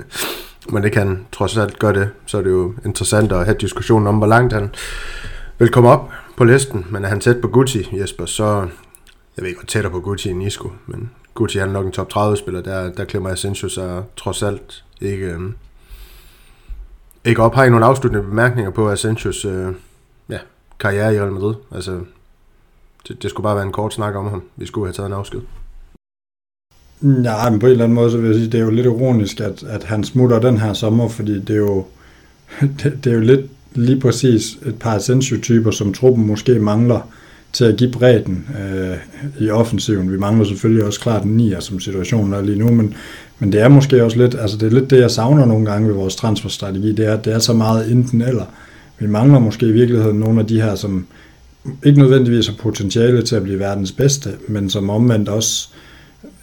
[0.69, 2.09] man ikke kan trods alt gøre det.
[2.25, 4.69] Så er det jo interessant at have diskussionen om, hvor langt han
[5.59, 6.85] vil komme op på listen.
[6.89, 8.67] Men er han tæt på Gucci, Jesper, så
[9.37, 12.09] jeg ved ikke, hvor tættere på Gucci end Isco, men Gucci er nok en top
[12.09, 15.39] 30 spiller, der, der klemmer Asensio sig trods alt ikke, øh,
[17.25, 17.55] ikke op.
[17.55, 19.73] Har I nogle afsluttende bemærkninger på Asensios øh,
[20.29, 20.39] ja,
[20.79, 21.55] karriere i Real Madrid?
[21.71, 21.99] Altså,
[23.07, 24.43] det, det skulle bare være en kort snak om ham.
[24.55, 25.41] Vi skulle have taget en afsked.
[27.03, 28.85] Ja, men på en eller anden måde, så vil jeg sige, det er jo lidt
[28.85, 31.85] ironisk, at, at han smutter den her sommer, fordi det er jo,
[32.83, 37.01] det, det er jo lidt lige præcis et par Asensio-typer, som truppen måske mangler
[37.53, 38.97] til at give bredden øh,
[39.39, 40.11] i offensiven.
[40.11, 42.93] Vi mangler selvfølgelig også klart en nier, som situationen er lige nu, men,
[43.39, 45.87] men det er måske også lidt, altså det er lidt det, jeg savner nogle gange
[45.87, 48.45] ved vores transferstrategi, det er, at det er så meget enten eller.
[48.99, 51.07] Vi mangler måske i virkeligheden nogle af de her, som
[51.83, 55.69] ikke nødvendigvis har potentiale til at blive verdens bedste, men som omvendt også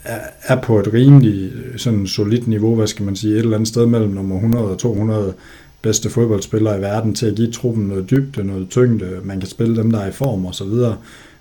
[0.04, 3.68] er, er på et rimeligt sådan solidt niveau, hvad skal man sige, et eller andet
[3.68, 5.34] sted mellem nummer 100 og 200
[5.82, 9.76] bedste fodboldspillere i verden til at give truppen noget dybde, noget tyngde, man kan spille
[9.76, 10.96] dem, der er i form og så videre.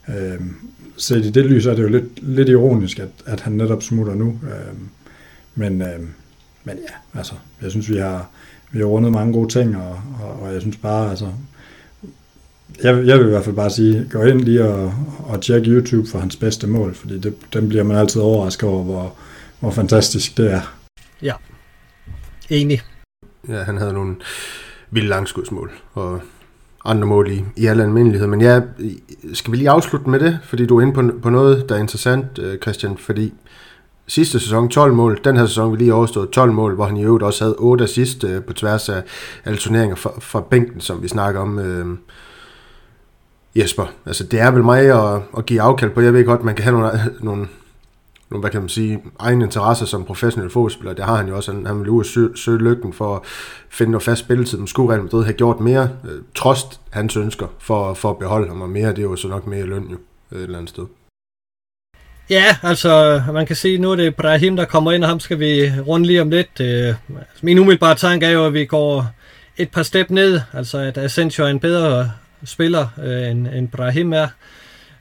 [0.10, 0.39] Øh,
[0.97, 4.15] så i det lys er det jo lidt, lidt ironisk, at, at han netop smutter
[4.15, 4.39] nu.
[4.43, 4.78] Øh,
[5.56, 5.99] men, øh,
[6.63, 8.30] men ja, altså, jeg synes, vi har,
[8.71, 11.28] vi har rundet mange gode ting, og, og, og jeg synes bare, altså,
[12.84, 16.10] jeg, jeg vil i hvert fald bare sige, gå ind lige og, og tjek YouTube
[16.10, 19.13] for hans bedste mål, fordi det, den bliver man altid overrasket over, hvor,
[19.60, 20.78] hvor fantastisk det er.
[21.21, 21.34] Ja,
[22.49, 22.82] enig.
[23.47, 24.15] Ja, han havde nogle
[24.91, 26.21] vilde langskudsmål, og
[26.86, 28.28] andre mål i, i al almindelighed.
[28.28, 28.62] Men ja,
[29.34, 31.80] skal vi lige afslutte med det, fordi du er inde på, på noget, der er
[31.80, 33.34] interessant, øh, Christian, fordi
[34.08, 37.04] sidste sæson 12 mål, den her sæson vi lige overstået 12 mål, hvor han i
[37.04, 39.04] øvrigt også havde 8 assist øh, på tværs af
[39.45, 41.60] alle turneringer fra, fra bænken, som vi snakker om.
[41.60, 41.97] Øh,
[43.56, 46.02] Jesper, altså det er vel mig at, at give afkald på.
[46.02, 47.47] Jeg ved godt, man kan have nogle, nogle,
[48.32, 50.94] nu, hvad kan man sige, egen interesser som professionel fodboldspiller.
[50.94, 51.52] Det har han jo også.
[51.52, 53.22] Han, han vil ud og søge, søge lykken for at
[53.70, 54.58] finde noget fast spilletid.
[54.58, 58.48] Men skulle Real Madrid have gjort mere, øh, trods hans ønsker, for, for at beholde
[58.48, 58.62] ham.
[58.62, 59.98] Og mere, det er jo så nok mere løn jo,
[60.38, 60.86] et eller andet sted.
[62.30, 65.39] Ja, altså man kan se, nu er det Brahim, der kommer ind, og ham skal
[65.39, 66.60] vi runde lige om lidt.
[66.62, 66.96] Øh,
[67.42, 69.06] min umiddelbare tanke er jo, at vi går
[69.58, 72.12] et par step ned, altså at Asensio er en bedre
[72.46, 74.28] spiller, øh, end, end Brahim er.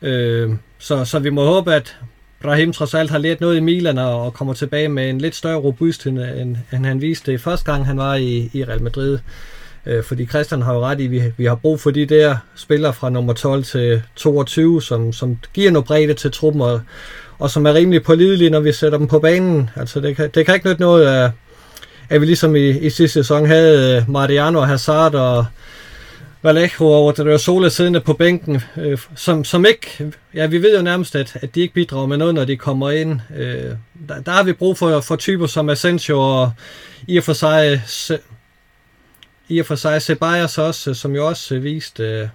[0.02, 1.96] Øh, så, så vi må håbe, at
[2.42, 5.56] Brahim trods alt har lært noget i Milan og, kommer tilbage med en lidt større
[5.56, 9.18] robusthed, end, end han viste det første gang, han var i, i Real Madrid.
[9.86, 12.36] Øh, fordi Christian har jo ret i, at vi, vi har brug for de der
[12.54, 16.80] spillere fra nummer 12 til 22, som, som giver noget bredde til truppen, og,
[17.38, 19.70] og som er rimelig pålidelige, når vi sætter dem på banen.
[19.76, 21.30] Altså det kan, det kan ikke nytte noget at,
[22.08, 25.46] at vi ligesom i, i sidste sæson havde øh, Mariano og Hazard og
[26.42, 31.16] Vallejo og Odriozola siddende på bænken, øh, som, som ikke, ja vi ved jo nærmest,
[31.16, 33.20] at, at de ikke bidrager med noget, når de kommer ind.
[33.36, 33.74] Øh,
[34.08, 36.52] der, der har vi brug for, for typer som Asensio og
[37.06, 38.18] i og for sig, se,
[39.48, 42.28] i og for sig Ceballos også, som jo også viste øh,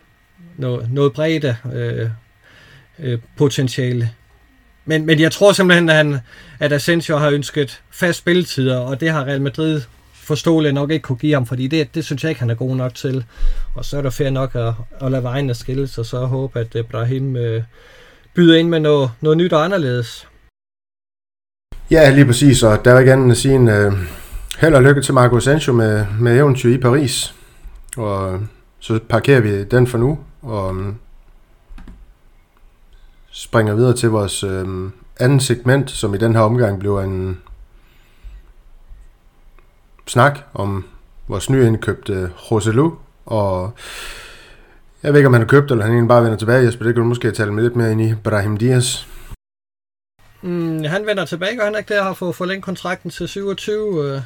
[0.58, 2.10] noget, noget bredde øh,
[3.00, 4.10] øh, potentiale.
[4.86, 6.20] Men, men jeg tror simpelthen, at, han,
[6.60, 9.82] at Asensio har ønsket fast spilletid, og det har Real Madrid
[10.24, 12.76] forståeligt nok ikke kunne give ham, fordi det, det synes jeg ikke, han er god
[12.76, 13.26] nok til.
[13.76, 16.76] Og så er det fair nok at, at lade vejen skilles, og så håbe, at
[16.76, 17.64] øh, Ibrahim øh,
[18.36, 20.28] byder ind med noget, noget nyt og anderledes.
[21.92, 23.94] Ja, lige præcis, og der vil jeg gerne sige en øh,
[24.60, 27.36] held og lykke til Marco Sancho med, med eventyr i Paris.
[27.98, 28.40] Og øh,
[28.80, 30.94] så parkerer vi den for nu, og øh,
[33.32, 34.68] springer videre til vores øh,
[35.20, 37.38] anden segment, som i den her omgang bliver en
[40.08, 40.86] snak om
[41.28, 42.92] vores nyindkøbte Roselu,
[43.26, 43.74] og
[45.04, 46.86] jeg ved ikke, om han har købt, eller han egentlig bare vender tilbage, Jesper.
[46.86, 48.14] Det kan du måske tale med lidt mere ind i.
[48.24, 49.06] Brahim Diaz.
[50.42, 54.16] Mm, han vender tilbage, og han er ikke der har fået forlængt kontrakten til 27.
[54.16, 54.22] Øh.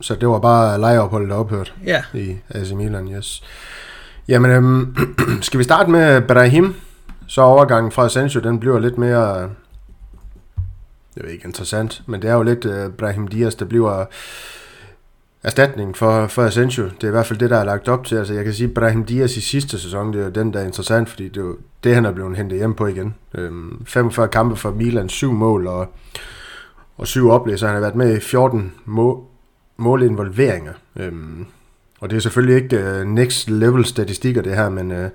[0.00, 2.04] Så det var bare lejeopholdet, der ophørt ja.
[2.14, 3.42] i AC Milan, yes.
[4.28, 4.96] Jamen, øhm,
[5.42, 6.74] skal vi starte med Brahim?
[7.26, 9.50] Så overgangen fra Asensio, den bliver lidt mere,
[11.16, 14.04] jeg ved ikke, interessant, men det er jo lidt uh, Brahim Diaz, der bliver
[15.44, 16.84] erstatning for, for Asensio.
[16.84, 18.16] Det er i hvert fald det, der er lagt op til.
[18.16, 20.64] Altså, jeg kan sige, Brahim Diaz i sidste sæson, det er jo den, der er
[20.64, 23.14] interessant, fordi det er jo det, han er blevet hentet hjem på igen.
[23.34, 25.86] Øhm, 45 kampe for Milan, 7 mål og,
[26.98, 29.24] og 7 oplæg, så han har været med i 14 må,
[29.76, 30.72] målinvolveringer.
[30.96, 31.46] Øhm,
[32.00, 35.10] og det er selvfølgelig ikke uh, next level statistikker, det her, men uh, et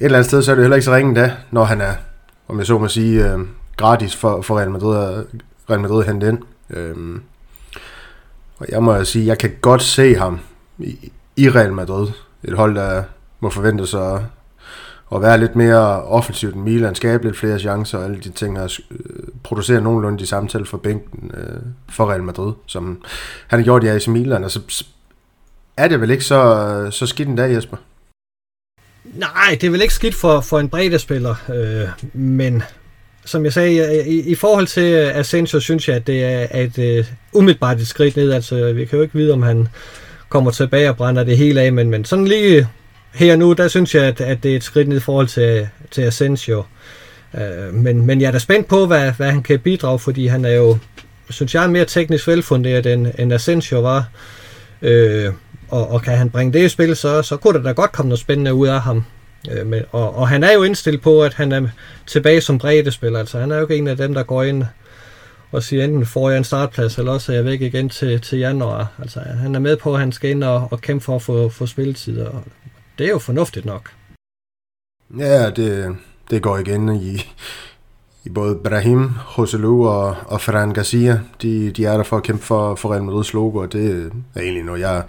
[0.00, 1.94] eller andet sted, så er det heller ikke så ringe da, når han er,
[2.48, 3.40] om jeg så må sige, uh,
[3.76, 5.24] gratis for, for Real Madrid,
[5.70, 6.38] Real Madrid hentet ind.
[6.70, 7.22] Øhm,
[8.60, 10.40] og jeg må sige, jeg kan godt se ham
[10.78, 12.08] i, i Real Madrid.
[12.44, 13.02] Et hold, der
[13.40, 14.26] må forvente sig
[15.14, 18.58] at være lidt mere offensivt end Milan, skabe lidt flere chancer og alle de ting
[18.58, 18.98] her, øh,
[19.42, 23.02] producere nogenlunde de samtaler for bænken øh, for Real Madrid, som
[23.46, 24.84] han har gjort i AC Milan, altså, og så
[25.76, 27.76] er det vel ikke så, så skidt en dag, Jesper?
[29.04, 32.62] Nej, det er vel ikke skidt for, for en bredde øh, men
[33.24, 36.78] som jeg sagde, i, i forhold til øh, Asensio, synes jeg, at det er et
[36.78, 37.06] uh,
[37.40, 38.32] umiddelbart et skridt ned.
[38.32, 39.68] Altså, vi kan jo ikke vide, om han
[40.28, 42.68] kommer tilbage og brænder det hele af, men, men sådan lige
[43.14, 45.68] her nu, der synes jeg, at, at det er et skridt ned i forhold til,
[45.90, 46.64] til Asensio.
[47.32, 50.44] Uh, men, men jeg er da spændt på, hvad, hvad han kan bidrage, fordi han
[50.44, 50.78] er jo,
[51.30, 54.08] synes jeg, mere teknisk velfunderet, end, end Asensio var.
[54.82, 55.34] Uh,
[55.68, 58.08] og, og kan han bringe det i spil, så, så kunne der da godt komme
[58.08, 59.04] noget spændende ud af ham.
[59.50, 61.68] Øh, men, og, og han er jo indstillet på, at han er
[62.06, 63.18] tilbage som breddespiller.
[63.18, 64.64] Altså han er jo ikke en af dem, der går ind
[65.52, 68.38] og siger, enten får jeg en startplads, eller også er jeg væk igen til, til
[68.38, 68.92] januar.
[68.98, 71.48] Altså han er med på, at han skal ind og, og kæmpe for at få,
[71.48, 72.44] få spilletid, og
[72.98, 73.90] det er jo fornuftigt nok.
[75.18, 75.96] Ja, det,
[76.30, 77.26] det går igen i,
[78.24, 81.20] i både Brahim, Joselu og, og Ferran Garcia.
[81.42, 84.40] De, de er der for at kæmpe for, for Real Madrid's logo, og det er
[84.40, 85.04] egentlig noget, jeg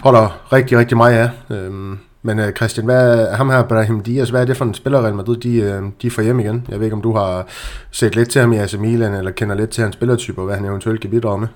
[0.00, 1.56] holder rigtig, rigtig meget af.
[1.56, 5.02] Øhm, men øh, Christian, hvad ham her, Brahim Dias, hvad er det for en spiller,
[5.02, 6.66] Real Madrid, de, øh, de får hjem igen?
[6.68, 7.46] Jeg ved ikke, om du har
[7.90, 10.56] set lidt til ham i AC Milan, eller kender lidt til hans spillertype, og hvad
[10.56, 11.48] han eventuelt kan bidrage med?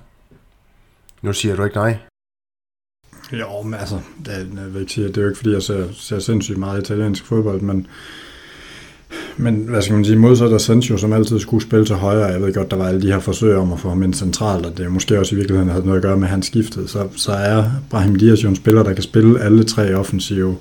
[1.22, 1.98] Nu siger du ikke nej.
[3.32, 5.92] Jo, men altså, det, jeg vil ikke sige, det er jo ikke, fordi jeg ser,
[5.92, 7.86] ser sindssygt meget italiensk fodbold, men
[9.38, 12.54] men hvad skal man sige, modsat Asensio, som altid skulle spille til højre, jeg ved
[12.54, 14.86] godt, der var alle de her forsøg om at få ham ind centralt, og det
[14.86, 17.64] er måske også i virkeligheden havde noget at gøre med han skiftede, så, så er
[17.90, 20.56] Brahim Diaz jo en spiller, der kan spille alle tre offensive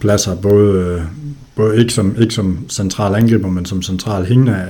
[0.00, 1.02] pladser, både,
[1.54, 4.66] både ikke, som, ikke som central angriber, men som central hængende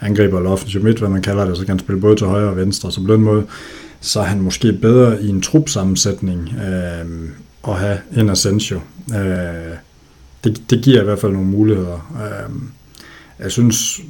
[0.00, 2.48] angriber eller offensiv midt, hvad man kalder det, så kan han spille både til højre
[2.48, 3.44] og venstre, så på den måde,
[4.00, 7.28] så er han måske bedre i en trupsammensætning øh,
[7.68, 8.80] at have en Asensio.
[9.10, 9.76] Øh,
[10.44, 12.14] det, det giver i hvert fald nogle muligheder.
[12.24, 12.54] Øh,
[13.38, 14.00] jeg synes,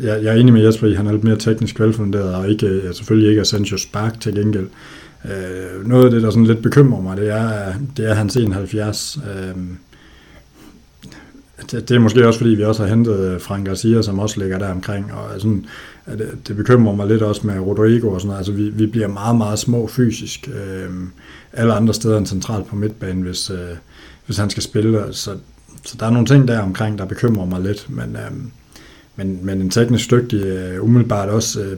[0.00, 2.48] jeg, jeg er enig med Jesper i, at han er lidt mere teknisk velfunderet, og
[2.48, 4.66] ikke, øh, selvfølgelig ikke Asensio Spark til gengæld.
[5.24, 9.18] Øh, noget af det, der sådan lidt bekymrer mig, det er, det er hans 71.
[9.30, 9.54] Øh,
[11.70, 14.58] det, det er måske også, fordi vi også har hentet Frank Garcia, som også ligger
[14.58, 15.66] der omkring, og sådan,
[16.06, 18.38] at det, det bekymrer mig lidt også med Rodrigo og sådan noget.
[18.38, 20.48] Altså, vi, vi bliver meget, meget små fysisk.
[20.48, 20.90] Øh,
[21.52, 23.76] alle andre steder end centralt på midtbanen, hvis, øh,
[24.26, 25.04] hvis han skal spille.
[25.10, 25.30] Så
[25.84, 28.32] så der er nogle ting der omkring, der bekymrer mig lidt, men, øh,
[29.16, 31.76] men, men en teknisk dygtig øh, umiddelbart også øh,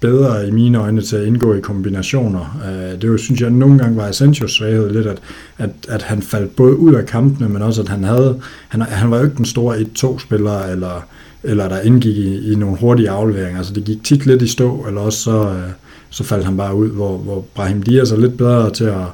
[0.00, 2.60] bedre i mine øjne til at indgå i kombinationer.
[2.66, 5.18] Øh, det jo, synes jeg nogle gange var Asensios svaghed lidt, at,
[5.58, 9.10] at, at han faldt både ud af kampene, men også at han havde, han, han
[9.10, 11.06] var jo ikke den store 1-2-spiller, eller,
[11.42, 13.58] eller der indgik i, i nogle hurtige afleveringer.
[13.58, 15.70] Altså det gik tit lidt i stå, eller også så, øh,
[16.10, 19.04] så faldt han bare ud, hvor, hvor Brahim Dias er lidt bedre til at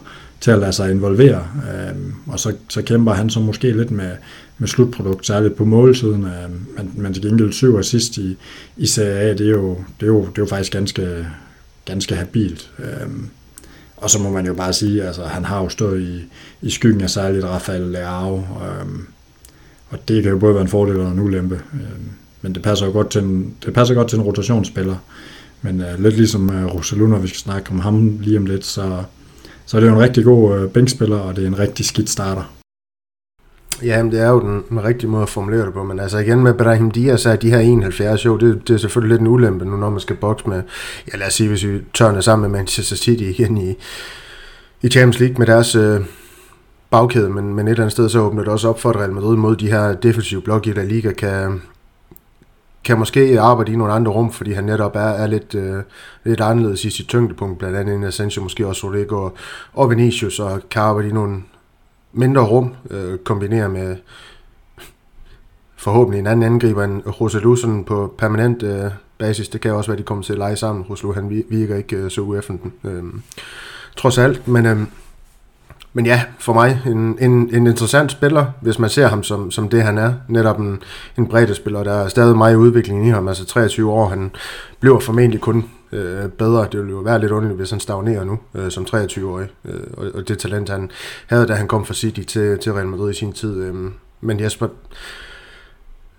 [0.44, 1.46] til at lade sig involvere.
[1.56, 4.10] Øh, og så, så kæmper han så måske lidt med,
[4.58, 8.36] med slutprodukt, særligt på målsiden, øh, men, men til gengæld syv assist i,
[8.76, 11.26] i Serie A, det er jo, det er jo, det er jo faktisk ganske,
[11.84, 12.70] ganske habilt.
[12.78, 13.08] Øh,
[13.96, 16.24] og så må man jo bare sige, altså han har jo stået i,
[16.62, 18.86] i skyggen af særligt Rafael Leao, øh,
[19.90, 21.54] og det kan jo både være en fordel og en ulempe.
[21.54, 22.00] Øh,
[22.42, 24.96] men det passer jo godt til en, det passer godt til en rotationsspiller.
[25.62, 28.64] Men øh, lidt ligesom øh, Rosaluna, når vi skal snakke om ham lige om lidt,
[28.64, 29.04] så,
[29.66, 32.10] så det er jo en rigtig god øh, bænkspiller, og det er en rigtig skidt
[32.10, 32.54] starter.
[33.82, 36.42] Ja, det er jo den, den rigtige måde at formulere det på, men altså igen
[36.42, 39.64] med Brahim Diaz er de her 71, jo, det, det er selvfølgelig lidt en ulempe
[39.64, 40.62] nu, når man skal bokse med,
[41.12, 43.74] ja lad os sige, hvis vi tørner sammen med Manchester City igen i,
[44.82, 46.00] i Champions League med deres øh,
[46.90, 49.12] bagkæde, men, men et eller andet sted så åbner det også op for, at Real
[49.12, 51.62] Madrid mod de her defensive blok i La Liga kan,
[52.84, 55.82] kan måske arbejde i nogle andre rum, fordi han netop er, er lidt, øh,
[56.24, 59.34] lidt anderledes i sit tyngdepunkt, blandt andet end Asensio, måske også Rodrigo og,
[59.72, 61.42] og Vinicius, og kan arbejde i nogle
[62.12, 63.96] mindre rum, øh, kombinere med
[65.76, 69.48] forhåbentlig en anden angriber end Roselu sådan på permanent øh, basis.
[69.48, 70.84] Det kan også være, de kommer til at lege sammen.
[70.84, 72.72] Roselu han virker ikke øh, så ueffenden.
[72.84, 73.02] Øh,
[73.96, 74.66] trods alt, men...
[74.66, 74.78] Øh,
[75.96, 79.68] men ja, for mig en, en, en interessant spiller, hvis man ser ham som, som
[79.68, 80.12] det, han er.
[80.28, 80.82] Netop en,
[81.18, 83.28] en bredde spiller, der er stadig meget udvikling i ham.
[83.28, 84.30] Altså 23 år, han
[84.80, 86.62] bliver formentlig kun øh, bedre.
[86.72, 89.48] Det ville jo være lidt underligt, hvis han stagnerer nu øh, som 23-årig.
[89.64, 90.90] Øh, og, og det talent, han
[91.26, 93.62] havde, da han kom fra City til, til Real Madrid i sin tid.
[93.62, 93.74] Øh.
[94.20, 94.68] Men Jesper,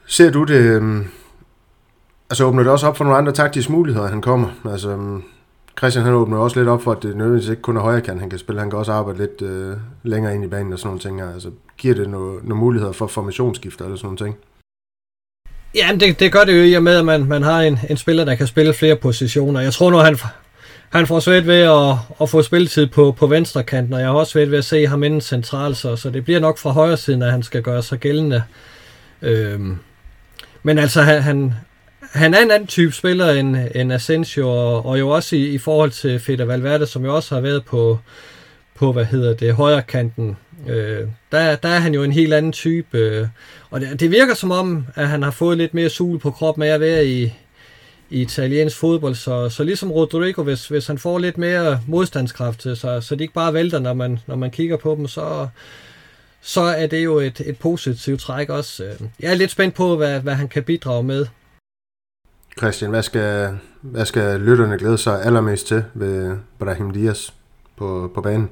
[0.06, 0.82] ser du det...
[0.82, 1.06] Øh,
[2.30, 4.48] altså åbner det også op for nogle andre taktiske muligheder, han kommer?
[4.66, 5.22] Altså, øh,
[5.78, 8.20] Christian han åbner også lidt op for, at det nødvendigvis ikke kun er højre kan,
[8.20, 8.62] han kan spille.
[8.62, 11.22] Han kan også arbejde lidt øh, længere ind i banen og sådan nogle ting.
[11.22, 14.38] Altså, giver det nogle, nogle muligheder for formationsskifter eller sådan nogle ting?
[15.76, 17.98] Ja, det, det gør det jo i og med, at man, man har en, en
[17.98, 19.60] spiller, der kan spille flere positioner.
[19.60, 20.18] Jeg tror nu, han,
[20.90, 24.16] han får svært ved at, at få spilletid på, på venstre kanten, og jeg har
[24.16, 26.98] også svært ved at se ham inden central, så, så det bliver nok fra højre
[26.98, 28.44] siden, at han skal gøre sig gældende.
[29.22, 29.78] Øhm,
[30.64, 31.54] men altså, han, han,
[32.16, 35.58] han er en anden type spiller end, end Asensio, og, og jo også i, i
[35.58, 38.00] forhold til Fede Valverde, som jo også har været på,
[38.76, 40.38] på hvad hedder det, højre kanten.
[40.68, 43.28] Øh, der, der er han jo en helt anden type, øh,
[43.70, 46.64] og det, det virker som om, at han har fået lidt mere sul på kroppen
[46.64, 47.24] af at være i,
[48.10, 52.78] i italiensk fodbold, så, så ligesom Rodrigo, hvis, hvis han får lidt mere modstandskraft, til
[52.78, 55.48] så, så det ikke bare vælter, når man, når man kigger på dem, så,
[56.42, 58.84] så er det jo et, et positivt træk også.
[58.84, 61.26] Øh, jeg er lidt spændt på, hvad, hvad han kan bidrage med.
[62.60, 63.50] Christian, hvad skal,
[63.82, 67.30] hvad skal lytterne glæde sig allermest til ved Brahim Diaz
[67.78, 68.50] på, på banen?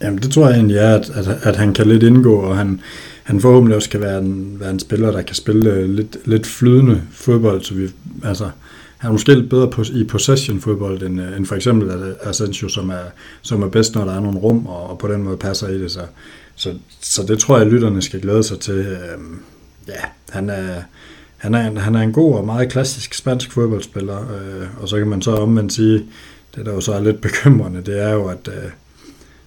[0.00, 2.80] Jamen det tror jeg egentlig er, at, at, at han kan lidt indgå, og han,
[3.22, 6.46] han forhåbentlig også kan være en, være en spiller, der kan spille øh, lidt, lidt
[6.46, 7.88] flydende fodbold, så vi,
[8.24, 8.50] altså,
[8.98, 12.90] han er måske lidt bedre på, i possession-fodbold, end, øh, end for eksempel Asensio, som
[12.90, 13.04] er,
[13.42, 15.78] som er bedst, når der er nogle rum, og, og på den måde passer i
[15.78, 15.90] det.
[15.90, 16.00] Så,
[16.54, 18.74] så, så det tror jeg, at lytterne skal glæde sig til.
[18.74, 19.42] Øhm,
[19.88, 20.82] ja, han er,
[21.40, 24.98] han, er en, han er en god og meget klassisk spansk fodboldspiller, øh, og så
[24.98, 26.06] kan man så omvendt sige,
[26.56, 28.70] det der jo så er lidt bekymrende, det er jo, at, øh,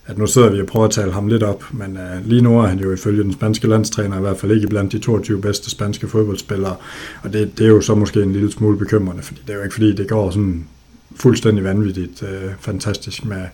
[0.06, 2.60] at nu sidder vi og prøver at tale ham lidt op, men øh, lige nu
[2.60, 5.70] er han jo ifølge den spanske landstræner i hvert fald ikke blandt de 22 bedste
[5.70, 6.76] spanske fodboldspillere,
[7.24, 9.64] og det, det er jo så måske en lille smule bekymrende, fordi det er jo
[9.64, 10.68] ikke fordi, det går sådan
[11.16, 13.46] fuldstændig vanvittigt øh, fantastisk med,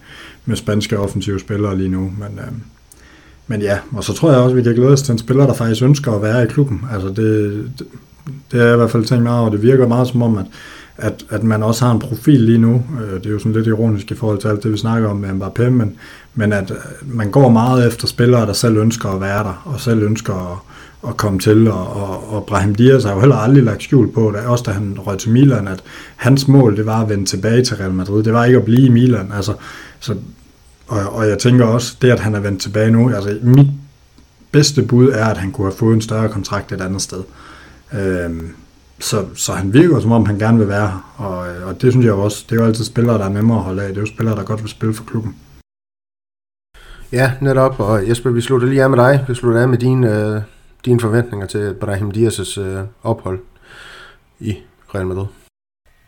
[0.45, 2.51] med spanske offensive spillere lige nu, men, Øh,
[3.47, 5.45] men ja, og så tror jeg også, at vi kan glæde os til en spiller,
[5.45, 6.85] der faktisk ønsker at være i klubben.
[6.93, 7.87] Altså det, det,
[8.51, 10.45] det er jeg i hvert fald tænkt meget over, det virker meget som om, at
[11.01, 12.83] at, at man også har en profil lige nu.
[13.01, 15.17] Øh, det er jo sådan lidt ironisk i forhold til alt det, vi snakker om
[15.17, 15.95] med Mbappé, men,
[16.35, 16.77] men at øh,
[17.17, 20.57] man går meget efter spillere, der selv ønsker at være der, og selv ønsker at,
[21.09, 24.33] at komme til, og, og, og Brahim Diaz har jo heller aldrig lagt skjul på,
[24.35, 25.83] det, også da han røg til Milan, at
[26.15, 28.23] hans mål, det var at vende tilbage til Real Madrid.
[28.23, 29.31] Det var ikke at blive i Milan.
[29.35, 29.53] Altså,
[29.99, 30.15] så,
[30.87, 33.67] og, og jeg tænker også, det at han er vendt tilbage nu, altså mit
[34.51, 37.23] bedste bud er, at han kunne have fået en større kontrakt et andet sted.
[37.93, 38.55] Øhm,
[38.99, 42.05] så, så han virker som om, han gerne vil være her, og, og det synes
[42.05, 43.87] jeg også, det er jo altid spillere, der er nemmere at holde af.
[43.87, 45.35] Det er jo spillere, der godt vil spille for klubben.
[47.11, 47.79] Ja, netop.
[47.79, 49.25] Og Jesper, vi slutter lige af med dig.
[49.27, 50.41] Vi slutter af med dine, øh,
[50.85, 53.39] dine forventninger til Brahim Dias' øh, ophold
[54.39, 54.57] i
[54.95, 55.25] Real Madrid.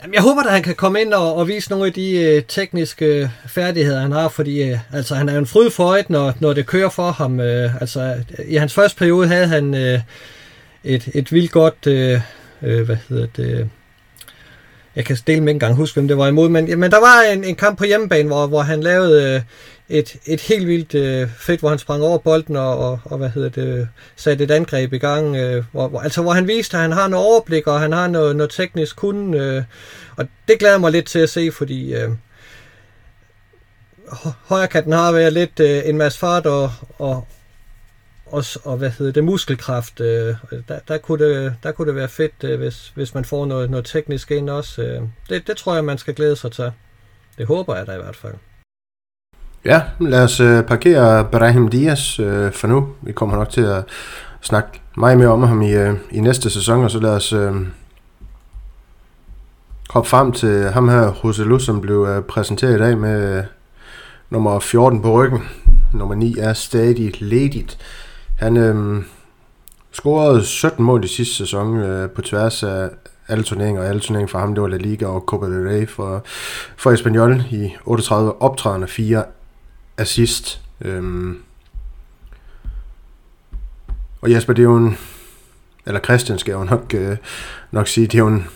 [0.02, 2.44] Jamen, jeg håber, at han kan komme ind og, og vise nogle af de øh,
[2.48, 6.54] tekniske færdigheder, han har, fordi øh, altså, han er en fryd for et, når, når
[6.54, 7.40] det kører for ham.
[7.40, 8.16] Øh, altså,
[8.48, 10.00] I hans første periode havde han øh,
[10.84, 12.22] et, et vildt godt øh,
[12.62, 13.70] øh, hvad hedder det,
[14.96, 17.44] jeg kan stille med engang huske, hvem det var imod, men, men der var en,
[17.44, 19.42] en kamp på hjemmebane, hvor, hvor han lavede øh,
[19.90, 23.30] et, et helt vildt øh, fedt, hvor han sprang over bolden og, og, og hvad
[23.30, 26.82] hedder det, satte et angreb i gang, øh, hvor, hvor, altså hvor han viste, at
[26.82, 29.64] han har noget overblik, og han har noget, noget teknisk kunde, øh,
[30.16, 32.10] og det glæder mig lidt til at se, fordi øh,
[34.48, 37.28] højrekanten har været lidt øh, en masse fart og, og,
[38.32, 40.36] og, og hvad hedder det, muskelkraft, øh,
[40.68, 43.70] der, der, kunne det, der kunne det være fedt, øh, hvis, hvis man får noget,
[43.70, 44.82] noget teknisk ind også.
[44.82, 46.72] Øh, det, det tror jeg, man skal glæde sig til.
[47.38, 48.34] Det håber jeg da i hvert fald.
[49.66, 52.90] Ja, lad os øh, parkere Brahim Dias øh, for nu.
[53.02, 53.84] Vi kommer nok til at
[54.42, 57.52] snakke meget mere om ham i, øh, i næste sæson, og så lad os øh,
[59.90, 63.44] hoppe frem til ham her, Roselu, som blev øh, præsenteret i dag med øh,
[64.30, 65.40] nummer 14 på ryggen.
[65.94, 67.78] Nummer 9 er stadig ledigt.
[68.42, 69.04] Han øh,
[69.92, 72.90] scorede 17 mål i sidste sæson øh, på tværs af
[73.28, 75.88] alle turneringer, og alle turneringer for ham, det var La Liga og Copa del Rey
[75.88, 76.24] for,
[76.78, 79.24] for Espanyol i 38 optrædende, 4
[79.98, 80.62] assist.
[80.82, 81.34] Øh,
[84.22, 84.98] Og Jesper, det er jo en,
[85.86, 87.18] eller Christian skal jo nok, øh,
[87.72, 88.48] nok sige, det er jo en,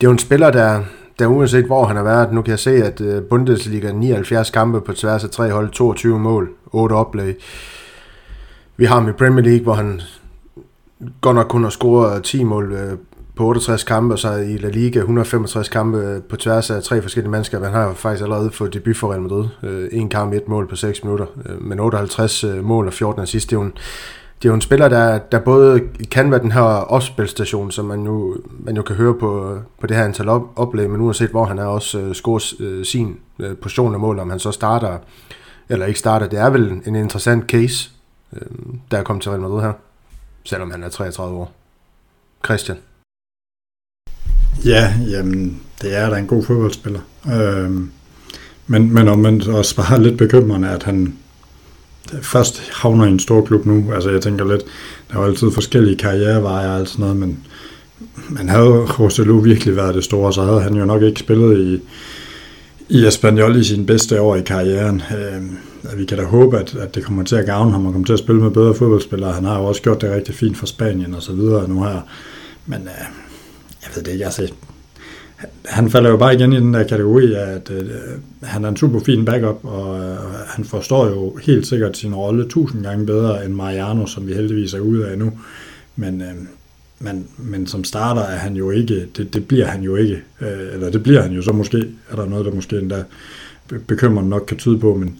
[0.00, 0.84] det er jo en spiller, der,
[1.18, 4.80] der uanset hvor han har været, nu kan jeg se, at øh, Bundesliga 79 kampe
[4.80, 7.36] på tværs af tre hold, 22 mål, 8 oplæg.
[8.76, 10.00] Vi har ham i Premier League, hvor han
[11.20, 12.98] godt nok kun har scoret 10 mål øh,
[13.36, 17.02] på 68 kampe, og så i La Liga 165 kampe øh, på tværs af tre
[17.02, 17.64] forskellige mandskaber.
[17.64, 19.48] Han har faktisk allerede fået debut for Real Madrid.
[19.92, 21.26] En kamp, et mål på 6 minutter,
[21.60, 23.50] men 58 mål og 14 assist.
[23.50, 23.72] Det er jo en,
[24.42, 28.04] det er jo en spiller, der, der både kan være den her opspilstation, som man
[28.04, 31.44] jo, man jo kan høre på, på det her antal op, oplæg, men uanset hvor
[31.44, 34.30] han er også øh, uh, scorer uh, øh, sin øh, uh, position af mål, om
[34.30, 34.98] han så starter
[35.68, 36.26] eller ikke starter.
[36.26, 37.90] Det er vel en interessant case,
[38.32, 38.38] uh,
[38.90, 39.72] der er kommet til Real Madrid her,
[40.44, 41.52] selvom han er 33 år.
[42.44, 42.78] Christian?
[44.64, 47.00] Ja, jamen, det er da en god fodboldspiller.
[47.26, 47.70] Øh,
[48.66, 51.18] men, men omvendt man også bare lidt bekymrende, at han
[52.22, 53.92] først havner i en stor klub nu.
[53.94, 54.62] Altså jeg tænker lidt,
[55.12, 57.38] der var altid forskellige karriereveje og alt sådan noget, men
[58.28, 61.80] man havde Roselu virkelig været det store, så havde han jo nok ikke spillet i,
[62.88, 65.02] i Espanyol i sin bedste år i karrieren.
[65.16, 68.06] Øh, vi kan da håbe, at, at det kommer til at gavne ham og kommer
[68.06, 69.32] til at spille med bedre fodboldspillere.
[69.32, 72.00] Han har jo også gjort det rigtig fint for Spanien og så videre nu her.
[72.66, 73.04] Men øh,
[73.82, 74.52] jeg ved det ikke, altså
[75.64, 77.90] han falder jo bare igen i den der kategori af, at øh,
[78.42, 80.16] han er en super fin backup, og øh,
[80.46, 84.74] han forstår jo helt sikkert sin rolle tusind gange bedre end Mariano, som vi heldigvis
[84.74, 85.32] er ude af nu.
[85.96, 86.34] Men, øh,
[86.98, 90.72] men, men som starter er han jo ikke, det, det bliver han jo ikke, øh,
[90.72, 93.04] eller det bliver han jo så måske, er der noget, der måske endda
[93.86, 95.18] bekymrende nok kan tyde på, men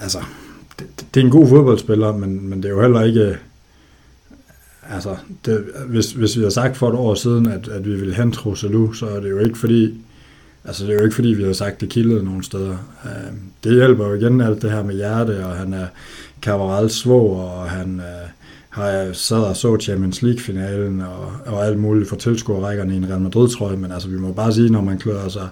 [0.00, 0.18] altså,
[0.78, 3.38] det, det er en god fodboldspiller, men, men det er jo heller ikke...
[4.94, 8.14] Altså, det, hvis, hvis vi havde sagt for et år siden, at, at vi ville
[8.14, 9.94] hente Roselu, så er det jo ikke fordi,
[10.64, 12.76] altså det er jo ikke fordi, vi har sagt, det kildede nogen steder.
[13.04, 13.32] Øh,
[13.64, 15.86] det hjælper jo igen alt det her med hjerte, og han er
[16.42, 18.28] Cavarals svog, og han øh,
[18.70, 23.20] har sad og så Champions League-finalen, og, og alt muligt for tilskuerrækkerne i en Real
[23.20, 25.48] Madrid-trøje, men altså vi må bare sige, når man klør sig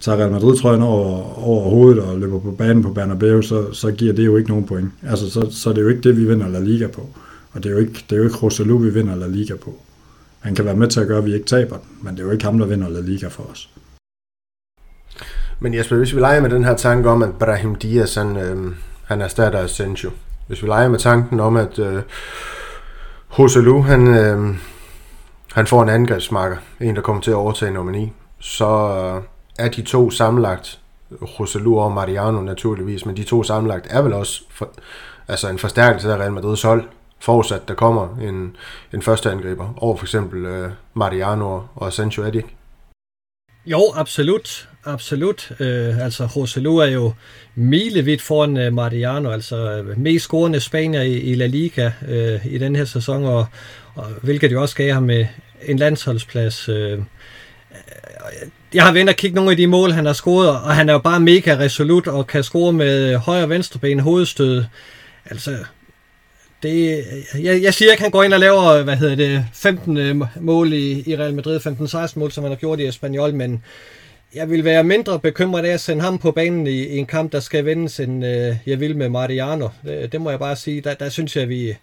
[0.00, 4.12] tager Real Madrid-trøjen over, over hovedet og løber på banen på Bernabeu, så, så giver
[4.12, 4.90] det jo ikke nogen point.
[5.02, 7.08] Altså, så, så det er jo ikke det, vi vinder La Liga på.
[7.52, 9.74] Og det er jo ikke, det er jo ikke Roselu, vi vinder La Liga på.
[10.40, 12.26] Han kan være med til at gøre, at vi ikke taber den, men det er
[12.26, 13.70] jo ikke ham, der vinder La Liga for os.
[15.60, 18.72] Men Jesper, hvis vi leger med den her tanke om, at Brahim Diaz, han, øh,
[19.04, 20.10] han erstatter Asensio.
[20.46, 22.02] Hvis vi leger med tanken om, at øh,
[23.38, 24.56] Roselu, han, øh,
[25.52, 29.22] han får en angrebsmarker, en der kommer til at overtage nummer 9, så, øh,
[29.58, 30.80] er de to sammenlagt,
[31.22, 34.70] Roselu og Mariano naturligvis, men de to sammenlagt er vel også for,
[35.28, 36.84] altså en forstærkelse af Real Madrid's hold,
[37.20, 38.56] forudsat der kommer en,
[38.94, 42.30] en første angriber over for eksempel øh, Mariano og Asensio, er
[43.66, 44.68] Jo, absolut.
[44.84, 45.52] Absolut.
[45.60, 47.12] Øh, altså, Roselu er jo
[47.54, 52.58] milevidt foran øh, Mariano, altså øh, mest scorende Spanier i, i La Liga øh, i
[52.58, 53.46] den her sæson, og,
[53.94, 55.26] og hvilket jo også gav ham uh,
[55.66, 56.68] en landsholdsplads.
[56.68, 56.98] Øh,
[58.74, 60.92] jeg har været og kigge nogle af de mål, han har scoret, og han er
[60.92, 64.64] jo bare mega resolut og kan score med øh, højre og venstre ben hovedstød.
[65.24, 65.56] Altså,
[66.62, 67.04] det,
[67.42, 70.16] jeg, jeg siger ikke, at han går ind og laver, hvad hedder det, 15 øh,
[70.40, 73.62] mål i, i Real Madrid, 15-16 mål, som han har gjort i Espanyol, men
[74.34, 77.32] jeg vil være mindre bekymret af at sende ham på banen i, i en kamp,
[77.32, 79.68] der skal vendes, end øh, jeg vil med Mariano.
[79.84, 80.80] Det, det må jeg bare sige.
[80.80, 81.76] Der, der synes jeg, vi,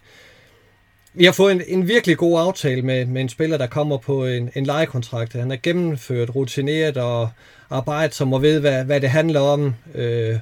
[1.14, 4.26] vi har fået en, en virkelig god aftale med, med en spiller, der kommer på
[4.26, 5.32] en, en lejekontrakt.
[5.32, 7.28] Han er gennemført, rutineret og
[7.70, 9.74] arbejdet som og ved, hvad, hvad det handler om.
[9.94, 10.36] Øh,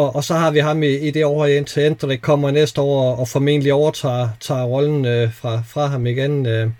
[0.00, 3.16] og, og så har vi ham i, i det år indtil der kommer næste år
[3.16, 6.46] og formentlig overtager tager rollen øh, fra, fra ham igen.
[6.46, 6.70] Øh.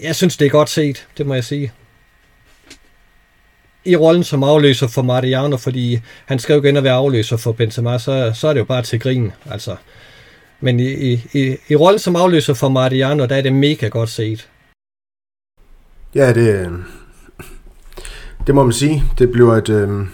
[0.00, 1.72] Jeg synes, det er godt set, det må jeg sige.
[3.84, 7.52] I rollen som afløser for Mariano, fordi han skal jo igen at være afløser for
[7.52, 9.32] Benzema, så, så er det jo bare til grin.
[9.50, 9.76] Altså,
[10.60, 14.08] men i, i, i, i rollen som afløser for Mariano, der er det mega godt
[14.08, 14.48] set.
[16.14, 16.72] Ja, det, øh,
[18.46, 19.02] det må man sige.
[19.18, 20.06] Det bliver et øh,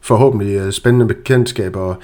[0.00, 1.96] forhåbentlig øh, spændende bekendtskab, og,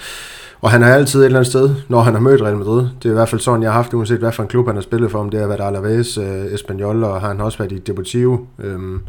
[0.61, 2.89] og han er altid et eller andet sted, når han har mødt Real Madrid.
[3.03, 4.75] Det er i hvert fald sådan, jeg har haft, uanset hvad for en klub han
[4.75, 7.73] har spillet for, om det har været Alaves, øh, Espanyol, og har han også været
[7.73, 8.39] i Deportivo.
[8.59, 9.01] Øhm,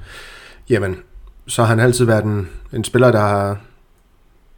[0.69, 0.95] jamen,
[1.47, 3.57] så har han altid været en, en spiller, der har,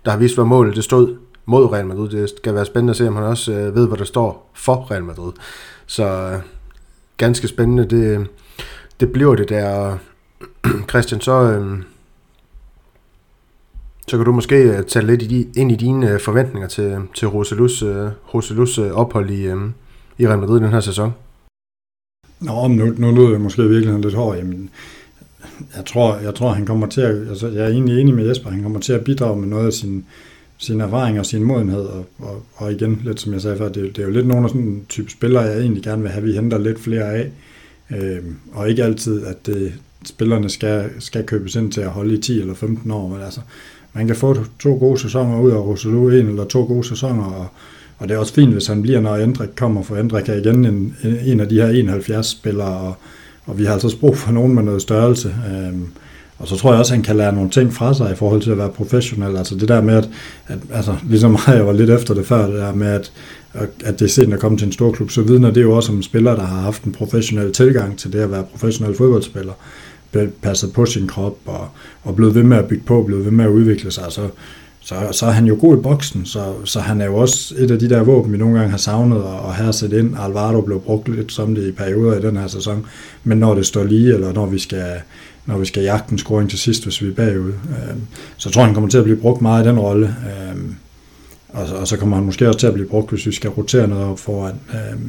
[0.06, 1.16] der har vist, hvor målet det stod
[1.46, 2.10] mod Real Madrid.
[2.10, 4.92] Det skal være spændende at se, om han også øh, ved, hvor der står for
[4.92, 5.32] Real Madrid.
[5.86, 6.40] Så øh,
[7.18, 8.28] ganske spændende, det,
[9.00, 9.98] det bliver det der.
[10.90, 11.78] Christian, så, øh,
[14.10, 17.28] så kan du måske øh, tage lidt i, ind i dine øh, forventninger til, til
[17.28, 19.44] Roselus, øh, Roselus ophold i,
[20.18, 21.12] i Real Madrid den her sæson.
[22.40, 24.38] Nå, nu, nu lyder jeg måske virkelig lidt hård.
[24.38, 24.70] Jamen,
[25.76, 28.50] jeg tror, jeg tror, han kommer til at, altså, jeg er egentlig enig med Jesper,
[28.50, 30.06] han kommer til at bidrage med noget af sin,
[30.58, 33.96] sin erfaring og sin modenhed, og, og, og igen, lidt som jeg sagde før, det,
[33.96, 36.34] det er jo lidt nogle af sådan type spillere, jeg egentlig gerne vil have, vi
[36.34, 37.32] henter lidt flere af,
[37.92, 38.20] øh,
[38.54, 39.74] og ikke altid, at det,
[40.06, 43.42] spillerne skal, skal købes ind til at holde i 10 eller 15 år, men altså,
[43.98, 47.48] man kan få to gode sæsoner ud af Roselu, en eller to gode sæsoner, og,
[47.98, 50.66] og det er også fint, hvis han bliver, når Endrik kommer, for Endrik er igen
[50.66, 50.96] en,
[51.26, 52.96] en af de her 71 spillere, og,
[53.46, 55.36] og vi har altså brug for nogen med noget størrelse.
[55.52, 55.88] Øhm,
[56.40, 58.42] og så tror jeg også, at han kan lære nogle ting fra sig i forhold
[58.42, 59.38] til at være professionel.
[59.38, 60.10] Altså det der med, at,
[60.48, 63.12] at altså, ligesom mig, jeg var lidt efter det før, det der med, at,
[63.84, 65.92] at det er sent at komme til en stor klub, så vidner det jo også
[65.92, 69.54] om spillere, der har haft en professionel tilgang til det at være professionel fodboldspiller,
[70.42, 71.68] passet på sin krop og,
[72.04, 74.06] og blevet ved med at bygge på, blevet ved med at udvikle sig.
[74.10, 74.28] Så,
[74.80, 77.72] så, så er han jo god i boksen, så, så han er jo også et
[77.72, 80.16] af de der våben, vi nogle gange har savnet og have sat ind.
[80.20, 82.86] Alvaro blev brugt lidt som det i perioder i den her sæson,
[83.24, 85.02] men når det står lige, eller når vi skal
[85.48, 87.50] når vi skal jagte en scoring til sidst, hvis vi er bagud.
[87.50, 87.96] Øh,
[88.38, 90.08] så tror jeg, han kommer til at blive brugt meget i den rolle.
[90.08, 90.62] Øh,
[91.50, 93.88] og, og så kommer han måske også til at blive brugt, hvis vi skal rotere
[93.88, 94.56] noget op foran.
[94.74, 95.00] Øh,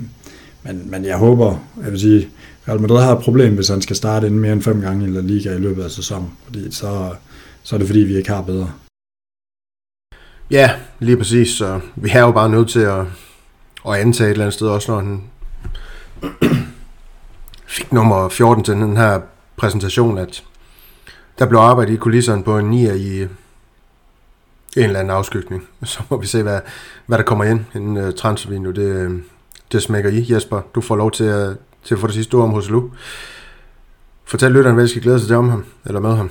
[0.62, 2.28] men, men jeg håber, jeg vil sige,
[2.68, 5.10] Real Madrid har et problem, hvis han skal starte inden mere end fem gange i
[5.10, 7.14] La Liga i løbet af sæsonen, fordi så,
[7.62, 8.72] så er det fordi, vi ikke har bedre.
[10.50, 11.48] Ja, lige præcis.
[11.48, 13.00] Så vi er jo bare nødt til at,
[13.88, 15.22] at antage et eller andet sted, også når han
[17.76, 19.20] fik nummer 14 til den her
[19.56, 20.44] præsentation, at
[21.38, 23.28] der blev arbejdet i kulisserne på en nier i en
[24.76, 25.68] eller anden afskygning.
[25.84, 26.60] Så må vi se, hvad,
[27.06, 29.10] hvad der kommer ind inden uh, transfervinduet Det, øh,
[29.72, 30.32] det smækker i.
[30.32, 31.56] Jesper, du får lov til at,
[31.88, 32.90] til at få det sidste ord om Hoselu.
[34.24, 36.30] Fortæl lytteren, hvad I skal glæde sig til om ham, eller med ham.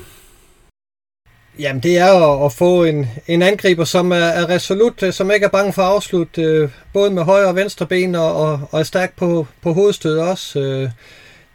[1.60, 5.32] Jamen, det er at, at få en, en angriber, som er, er resolut, øh, som
[5.32, 8.60] ikke er bange for at afslutte, øh, både med højre og venstre ben, og, og,
[8.72, 10.60] og er stærk på, på hovedstød også.
[10.60, 10.90] Øh,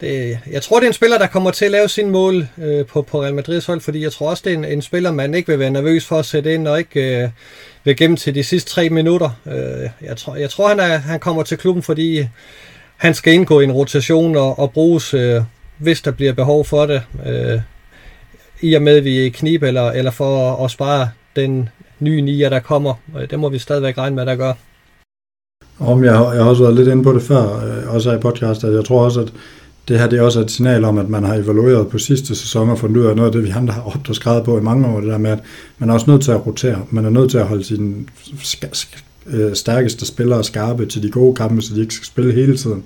[0.00, 2.86] det, jeg tror, det er en spiller, der kommer til at lave sin mål øh,
[2.86, 5.34] på, på Real Madrids hold, fordi jeg tror også, det er en, en spiller, man
[5.34, 7.28] ikke vil være nervøs for at sætte ind, og ikke øh,
[7.84, 9.30] vil gemme til de sidste tre minutter.
[9.46, 12.28] Øh, jeg, tror, jeg tror, han, er, han kommer til klubben, fordi
[13.02, 15.42] han skal indgå i en rotation og, og bruges, øh,
[15.78, 17.02] hvis der bliver behov for det.
[17.26, 17.60] Øh,
[18.60, 21.68] I og med, at vi er i knib, eller, eller for at, at spare den
[22.00, 22.94] nye nier, der kommer.
[23.18, 24.52] Øh, det må vi stadigvæk regne med, der gør.
[25.78, 28.64] Om jeg, jeg har også været lidt inde på det før, øh, også i podcast,
[28.64, 29.32] at jeg tror også, at
[29.88, 32.70] det her det er også et signal om, at man har evalueret på sidste sæson
[32.70, 34.62] og fundet ud af noget af det, vi andre har op og skrevet på i
[34.62, 35.40] mange år, det der med, at
[35.78, 36.86] man er også nødt til at rotere.
[36.90, 37.94] Man er nødt til at holde sine
[39.26, 42.84] øh, stærkeste spillere skarpe til de gode kampe, så de ikke skal spille hele tiden.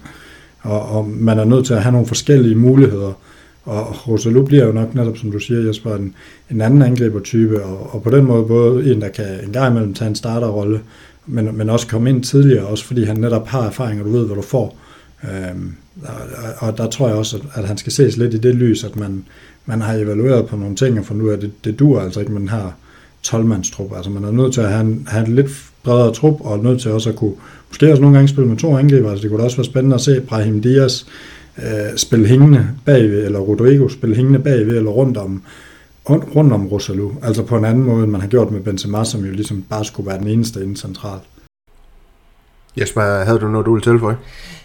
[0.61, 3.13] Og, og man er nødt til at have nogle forskellige muligheder.
[3.65, 6.15] Og Rosalu bliver jo nok netop, som du siger, Jesper, en,
[6.51, 9.95] en anden angribertype, og, og på den måde både en, der kan en gang imellem
[9.95, 10.81] tage en starterrolle,
[11.27, 14.27] men, men også komme ind tidligere, også fordi han netop har erfaring, og du ved,
[14.27, 14.79] hvad du får.
[15.25, 18.55] Øhm, og, og der tror jeg også, at, at han skal ses lidt i det
[18.55, 19.25] lys, at man,
[19.67, 22.21] man har evalueret på nogle ting, og fundet ud af, at det, det dur altså
[22.21, 22.75] ikke, man har
[23.27, 23.97] 12-mandstrup.
[23.97, 25.51] Altså man er nødt til at have en, have en lidt
[25.87, 27.35] bredere trup, og er nødt til også at kunne,
[27.69, 29.11] måske også nogle gange spille med to angriber.
[29.11, 31.07] Altså det kunne da også være spændende at se Brahim Dias
[31.59, 35.43] øh, spille hængende bagved, eller Rodrigo spille hængende bagved, eller rundt om,
[36.09, 37.11] rundt om Rosalu.
[37.23, 39.85] Altså på en anden måde, end man har gjort med Benzema, som jo ligesom bare
[39.85, 41.23] skulle være den eneste inden centralt.
[42.81, 44.17] Jesper, havde du noget, du ville tilføje?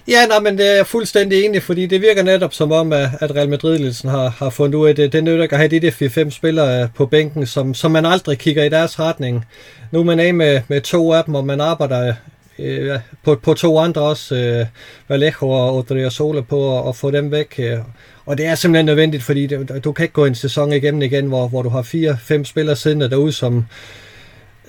[0.07, 3.35] Ja, nej, men det er jeg fuldstændig enig, fordi det virker netop som om, at
[3.35, 5.13] Real Madrid har, har fundet ud af det.
[5.13, 8.05] Det nytter ikke at have de der 4-5 spillere øh, på bænken, som, som man
[8.05, 9.45] aldrig kigger i deres retning.
[9.91, 12.13] Nu er man af med, med to af dem, og man arbejder
[12.59, 14.65] øh, på, på to andre også, øh,
[15.07, 17.55] Vallejo og Odriozola, på at, at få dem væk.
[17.59, 17.77] Øh.
[18.25, 21.25] Og det er simpelthen nødvendigt, fordi det, du kan ikke gå en sæson igennem igen,
[21.25, 23.65] hvor, hvor du har fire-fem spillere siddende derude, som,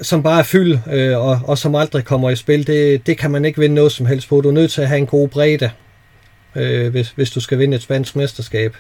[0.03, 3.31] som bare er fyld, øh, og, og som aldrig kommer i spil, det, det kan
[3.31, 4.41] man ikke vinde noget som helst på.
[4.41, 5.71] Du er nødt til at have en god bredde,
[6.57, 8.77] øh, hvis, hvis du skal vinde et spansk mesterskab.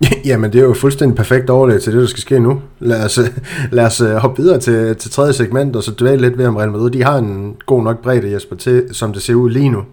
[0.24, 2.62] Jamen, det er jo fuldstændig perfekt overlæg til det, der skal ske nu.
[2.78, 3.18] Lad os,
[3.72, 6.56] lad os øh, hoppe videre til, til tredje segment, og så dvæle lidt ved om
[6.56, 6.90] Real Madrid.
[6.90, 9.84] De har en god nok bredde, Jesper, til, som det ser ud lige nu.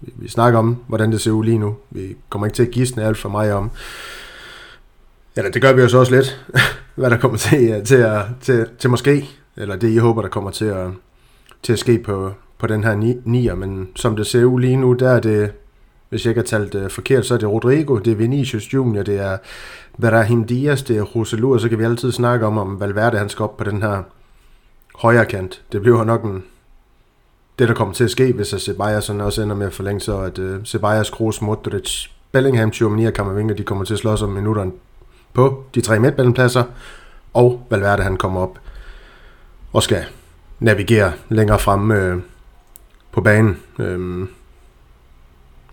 [0.00, 1.74] Vi, vi snakker om, hvordan det ser ud lige nu.
[1.90, 3.70] Vi kommer ikke til at gisne alt for meget om.
[5.40, 6.46] Eller det gør vi jo så også lidt
[6.96, 10.28] hvad der kommer til, øh, til, at, til, til måske, eller det I håber, der
[10.28, 10.88] kommer til at,
[11.62, 14.76] til at ske på, på den her ni, nier, men som det ser ud lige
[14.76, 15.52] nu, der er det,
[16.08, 19.02] hvis jeg ikke har talt uh, forkert, så er det Rodrigo, det er Vinicius Junior,
[19.02, 19.38] det er
[20.00, 23.42] Brahim Diaz, det er Roselur, så kan vi altid snakke om, om Valverde han skal
[23.42, 24.02] op på den her
[24.94, 25.62] højre kant.
[25.72, 26.44] Det bliver nok en,
[27.58, 30.38] det, der kommer til at ske, hvis Ceballos også ender med at forlænge, så at
[30.38, 34.72] uh, Ceballos, Kroos, Modric, Bellingham, Tchouameni og Kammervinger, de kommer til at slås om minutterne
[35.32, 36.64] på de tre midtbanepladser,
[37.34, 38.58] og Valverde han kommer op
[39.72, 40.04] og skal
[40.60, 42.22] navigere længere frem øh,
[43.12, 43.56] på banen.
[43.78, 44.28] Øhm,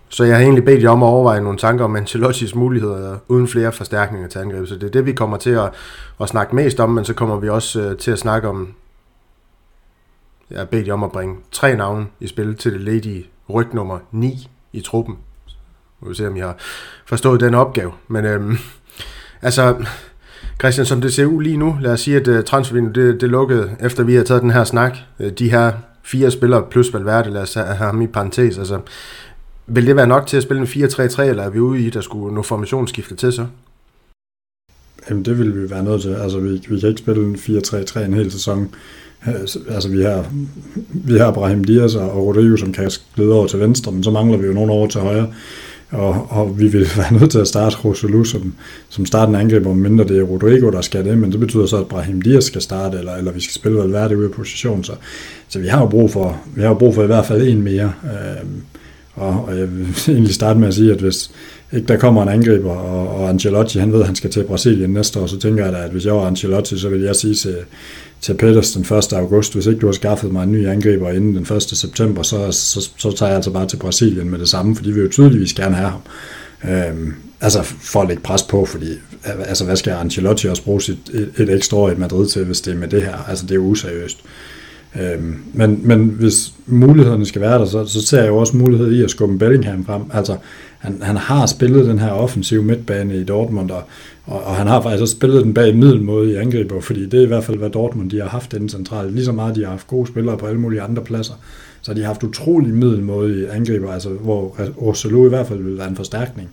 [0.08, 3.48] så jeg har egentlig bedt jer om at overveje nogle tanker om Ancelottis muligheder uden
[3.48, 4.66] flere forstærkninger til angreb.
[4.66, 5.70] Så det er det, vi kommer til at,
[6.20, 8.74] at snakke mest om, men så kommer vi også øh, til at snakke om...
[10.50, 13.74] Jeg har bedt jer om at bringe tre navne i spil til det ledige ryg
[13.74, 15.18] nummer 9 i truppen.
[16.00, 16.56] Vi vil se, om jeg har
[17.06, 17.92] forstået den opgave.
[18.08, 18.56] Men øhm,
[19.42, 19.74] Altså,
[20.60, 23.28] Christian, som det ser ud lige nu, lad os sige, at uh, transfervinduet det, det
[23.28, 24.96] lukkede, efter vi har taget den her snak.
[25.18, 25.72] Uh, de her
[26.02, 28.58] fire spillere plus Valverde, lad os have ham i parentes.
[28.58, 28.80] Altså,
[29.66, 32.00] vil det være nok til at spille en 4-3-3, eller er vi ude i, der
[32.00, 33.46] skulle nå formationsskifte til så?
[35.10, 36.08] Jamen, det vil vi være nødt til.
[36.08, 38.74] Altså, vi, vi kan ikke spille en 4-3-3 en hel sæson.
[39.28, 39.34] Øh,
[39.68, 40.26] altså, vi har,
[40.92, 44.38] vi har Brahim Dias og Rodrigo, som kan glide over til venstre, men så mangler
[44.38, 45.32] vi jo nogen over til højre.
[45.90, 48.54] Og, og vi vil være nødt til at starte Roselu som,
[48.88, 51.86] som starten angriber, mindre det er Rodrigo, der skal det, men det betyder så, at
[51.86, 54.92] Brahim Dias skal starte, eller, eller vi skal spille Valverde ude i position, så,
[55.48, 57.62] så vi har jo brug for, vi har jo brug for i hvert fald en
[57.62, 57.92] mere.
[58.04, 58.48] Øh,
[59.14, 61.30] og, og jeg vil egentlig starte med at sige, at hvis
[61.72, 64.90] ikke der kommer en angriber, og, og Ancelotti, han ved, at han skal til Brasilien
[64.90, 67.34] næste år, så tænker jeg da, at hvis jeg var Ancelotti, så vil jeg sige
[67.34, 67.56] til,
[68.20, 69.12] til Peters den 1.
[69.12, 71.62] august, hvis ikke du har skaffet mig en ny angriber inden den 1.
[71.62, 75.00] september, så, så, så tager jeg altså bare til Brasilien med det samme, fordi vi
[75.00, 76.00] jo tydeligvis gerne have ham.
[76.70, 78.88] Øhm, altså for at lægge pres på, fordi
[79.24, 82.60] altså, hvad skal Ancelotti også bruge sit, et, et ekstra år i Madrid til, hvis
[82.60, 83.28] det er med det her?
[83.28, 84.18] Altså det er useriøst.
[85.00, 88.92] Øhm, men, men hvis mulighederne skal være der, så, så ser jeg jo også mulighed
[88.92, 90.02] i at skubbe Bellingham frem.
[90.12, 90.36] Altså
[90.78, 93.82] han, han har spillet den her offensive midtbane i Dortmund, og,
[94.24, 97.24] og, og han har faktisk også spillet den bag middelmåde i angriber, fordi det er
[97.24, 99.10] i hvert fald, hvad Dortmund de har haft den centrale.
[99.10, 101.34] Lige så meget, de har haft gode spillere på alle mulige andre pladser.
[101.82, 105.78] Så de har haft utrolig middelmåde i angriber, altså hvor Orsolo i hvert fald vil
[105.78, 106.48] være en forstærkning,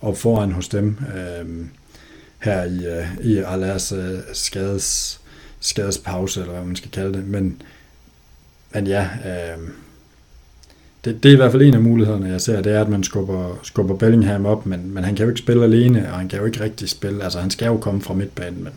[0.00, 0.96] og foran hos dem.
[1.16, 1.68] Øhm,
[2.40, 5.20] her i, øh, i Alas øh, skades,
[5.60, 7.28] skadespause, eller hvad man skal kalde det.
[7.28, 7.62] Men,
[8.74, 9.68] men ja, øh,
[11.04, 13.02] det, det er i hvert fald en af mulighederne, jeg ser, det er, at man
[13.02, 16.38] skubber, skubber Bellingham op, men, men han kan jo ikke spille alene, og han kan
[16.38, 18.72] jo ikke rigtig spille, altså han skal jo komme fra midtbanen, men,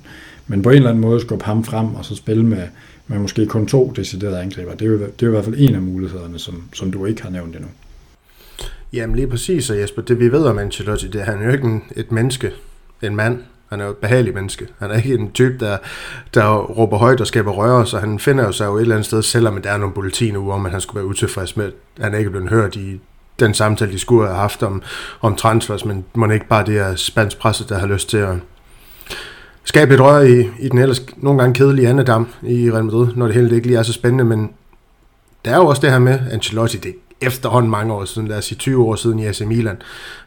[0.48, 2.68] men på en eller anden måde skubbe ham frem, og så spille med,
[3.08, 4.72] med måske kun to deciderede angriber.
[4.72, 7.06] Det er jo, det er jo i hvert fald en af mulighederne, som, som du
[7.06, 7.70] ikke har nævnt endnu.
[8.94, 11.52] Jamen lige præcis, og Jesper, det vi ved om Ancelotti, det er, han er jo
[11.52, 12.52] ikke en, et menneske,
[13.02, 13.40] en mand.
[13.74, 14.68] Han er jo et behageligt menneske.
[14.80, 15.78] Han er ikke en type, der,
[16.34, 19.06] der råber højt og skaber røre, så han finder jo sig jo et eller andet
[19.06, 21.66] sted, selvom der er nogle bulletiner nu, om at han skulle være utilfreds med,
[21.98, 23.00] at han ikke er blevet hørt i
[23.40, 24.82] den samtale, de skulle have haft om,
[25.22, 28.36] om transfers, men må ikke bare det er spansk presse, der har lyst til at
[29.64, 33.26] skabe et rør i, i den ellers nogle gange kedelige andedam i Real Madrid, når
[33.26, 34.52] det hele ikke lige er så spændende, men
[35.46, 38.38] der er jo også det her med Ancelotti, det er efterhånden mange år siden, lad
[38.38, 39.82] os sige 20 år siden i AC Milan,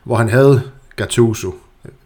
[0.05, 0.63] hvor han havde
[0.97, 1.55] Gattuso,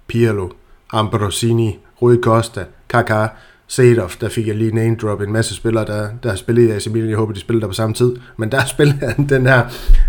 [0.06, 0.48] Pirlo,
[0.92, 2.64] Ambrosini, Rui Costa,
[2.94, 3.26] Kaká,
[3.66, 6.70] Seedorf, der fik jeg lige name drop en masse spillere, der, der har spillet i
[6.70, 7.08] AC Milan.
[7.10, 8.16] Jeg håber, de spiller der på samme tid.
[8.36, 9.64] Men der spillede han den her,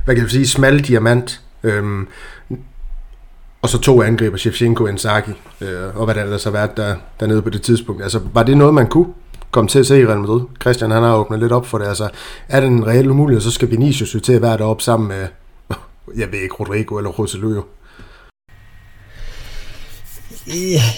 [0.05, 1.41] hvad kan man sige, smal diamant.
[1.63, 2.07] Øhm,
[3.61, 6.95] og så to angriber, Shevchenko og Inzaghi, øh, og hvad der ellers har været der,
[7.19, 8.03] dernede på det tidspunkt.
[8.03, 9.13] Altså, var det noget, man kunne
[9.51, 10.41] komme til at se i Real Madrid?
[10.61, 11.85] Christian, han har åbnet lidt op for det.
[11.85, 12.09] Altså,
[12.49, 15.27] er det en reel umulighed, så skal Vinicius jo til at være deroppe sammen med,
[16.21, 17.63] jeg ved ikke, Rodrigo eller Rosselló.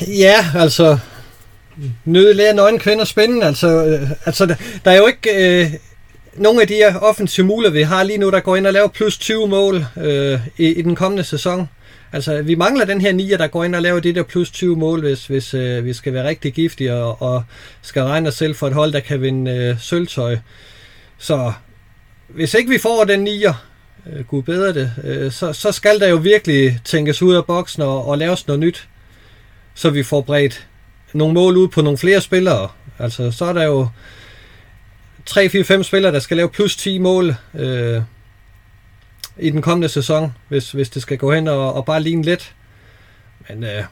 [0.08, 0.98] Ja, altså,
[2.06, 3.46] nødlærer nøgen kvinder spændende.
[3.46, 5.72] Altså, øh, altså der, der er jo ikke øh,
[6.36, 8.88] nogen af de her offensive muligheder, vi har lige nu, der går ind og laver
[8.88, 11.70] plus 20 mål øh, i, i den kommende sæson.
[12.14, 14.76] Altså, vi mangler den her nier, der går ind og laver det der plus 20
[14.76, 17.44] mål, hvis, hvis øh, vi skal være rigtig giftige og, og
[17.82, 20.38] skal regne os selv for et hold, der kan vinde øh, sølvtøj.
[21.18, 21.54] Så
[22.28, 23.54] hvis ikke vi får den nier,
[24.14, 27.82] øh, gud bedre det, øh, så, så skal der jo virkelig tænkes ud af boksen
[27.82, 28.88] og, og laves noget nyt,
[29.74, 30.68] så vi får bredt
[31.14, 32.70] nogle mål ud på nogle flere spillere.
[33.00, 33.88] Altså, så er der jo
[35.30, 37.36] 3-4-5 spillere, der skal lave plus 10 mål.
[37.56, 38.02] Øh,
[39.38, 42.56] i den kommende sæson, hvis, hvis det skal gå hen og, og bare ligne lidt.
[43.50, 43.84] Men øh,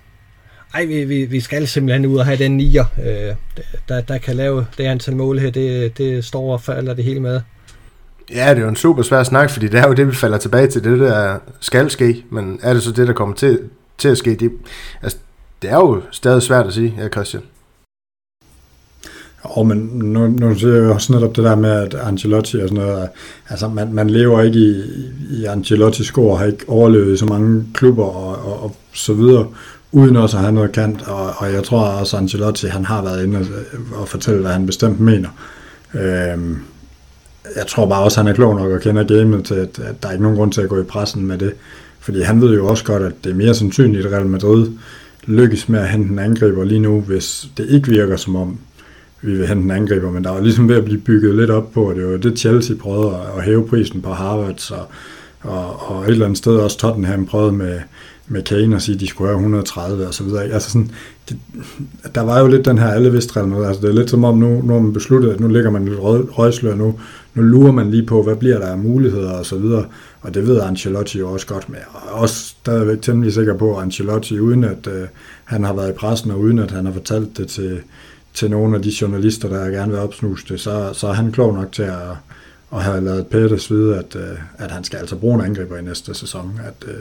[0.73, 3.35] ej, vi, vi, vi skal simpelthen ud og have den nier, øh,
[3.89, 5.51] der, der kan lave det antal mål her.
[5.51, 7.41] Det, det står og falder det hele med.
[8.33, 10.37] Ja, det er jo en super svær snak, fordi det er jo det, vi falder
[10.37, 10.83] tilbage til.
[10.83, 13.59] Det der skal ske, men er det så det, der kommer til,
[13.97, 14.35] til at ske?
[14.35, 14.51] Det,
[15.01, 15.17] altså,
[15.61, 17.43] det er jo stadig svært at sige, ja, Christian.
[19.41, 22.83] Og men nu, nu ser jeg også netop det der med, at Ancelotti og sådan
[22.83, 23.09] noget,
[23.49, 24.83] altså man, man lever ikke i,
[25.29, 29.47] i Ancelottis skor, har ikke overlevet i så mange klubber og, og, og så videre,
[29.91, 33.23] uden også at have noget kant, og, og jeg tror også, Ancelotti, han har været
[33.23, 33.45] inde og,
[34.01, 35.29] og fortælle, hvad han bestemt mener.
[35.93, 36.57] Øhm,
[37.55, 40.03] jeg tror bare også, at han er klog nok og kender gamet til, at, at
[40.03, 41.53] der er ikke nogen grund til at gå i pressen med det,
[41.99, 44.67] fordi han ved jo også godt, at det er mere sandsynligt, at Real Madrid
[45.25, 48.57] lykkes med at hente en angriber lige nu, hvis det ikke virker som om,
[49.21, 51.71] vi vil hente en angriber, men der er ligesom ved at blive bygget lidt op
[51.71, 54.87] på, og det var det Chelsea prøvede at hæve prisen på Harvard, og,
[55.41, 57.79] og, og et eller andet sted også Tottenham prøvede med,
[58.27, 60.43] med Kane at sige, at de skulle have 130 og så videre.
[60.43, 60.91] Altså sådan,
[61.29, 61.37] det,
[62.15, 64.61] der var jo lidt den her alle vidste altså det er lidt som om nu,
[64.61, 66.99] nu har man besluttet, at nu ligger man lidt røgslør, nu,
[67.33, 69.85] nu lurer man lige på, hvad bliver der af muligheder og så videre,
[70.21, 73.83] og det ved Ancelotti jo også godt med, og også stadigvæk temmelig sikker på, at
[73.83, 75.07] Ancelotti, uden at øh,
[75.43, 77.79] han har været i pressen, og uden at han har fortalt det til,
[78.33, 81.53] til nogle af de journalister, der gerne vil opsnuse det, så, så er han klog
[81.53, 82.09] nok til at,
[82.73, 85.81] at have lavet Peters vide, at, øh, at han skal altså bruge en angriber i
[85.81, 86.59] næste sæson.
[86.65, 86.99] At, øh,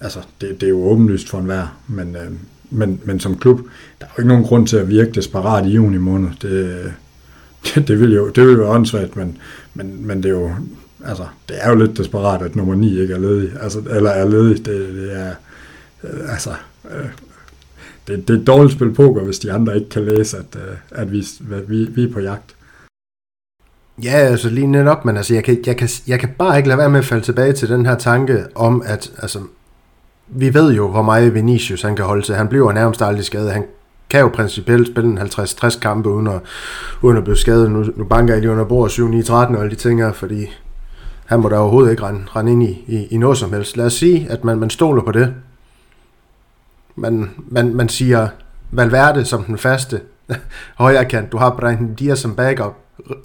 [0.00, 2.30] altså, det, det er jo åbenlyst for enhver, men, øh,
[2.70, 3.60] men, men som klub,
[4.00, 6.28] der er jo ikke nogen grund til at virke desperat i juni måned.
[6.42, 6.92] Det,
[7.64, 9.38] det, det vil jo det vil være åndssvagt, men,
[9.74, 10.50] men, men det er jo
[11.04, 14.28] altså, det er jo lidt desperat, at nummer 9 ikke er ledig, altså, eller er
[14.28, 14.66] ledig.
[14.66, 15.34] Det, det er,
[16.04, 16.50] øh, altså,
[16.90, 17.06] øh,
[18.06, 20.76] det, det er et dårligt spil poker, hvis de andre ikke kan læse, at, øh,
[20.90, 21.26] at vi,
[21.68, 22.54] vi, vi er på jagt.
[24.02, 26.78] Ja, altså lige netop, men altså, jeg, kan, jeg, kan, jeg kan bare ikke lade
[26.78, 29.38] være med at falde tilbage til den her tanke om, at altså,
[30.28, 32.34] vi ved jo, hvor meget Vinicius han kan holde til.
[32.34, 33.52] Han bliver nærmest aldrig skadet.
[33.52, 33.64] Han
[34.12, 36.40] kan jo principielt spille en 50-60 kampe uden at,
[37.02, 37.70] uden at blive skadet.
[37.70, 40.46] Nu, nu banker jeg lige under bord 7-9-13 og alle de ting her, fordi
[41.26, 43.76] han må da overhovedet ikke rende, rende ind i, i, i noget som helst.
[43.76, 45.34] Lad os sige, at man, man stoler på det.
[46.96, 48.28] Man, man, man siger
[48.70, 50.00] Valverde som den faste
[50.82, 51.32] højre kant.
[51.32, 52.76] Du har Brian Dias som backup.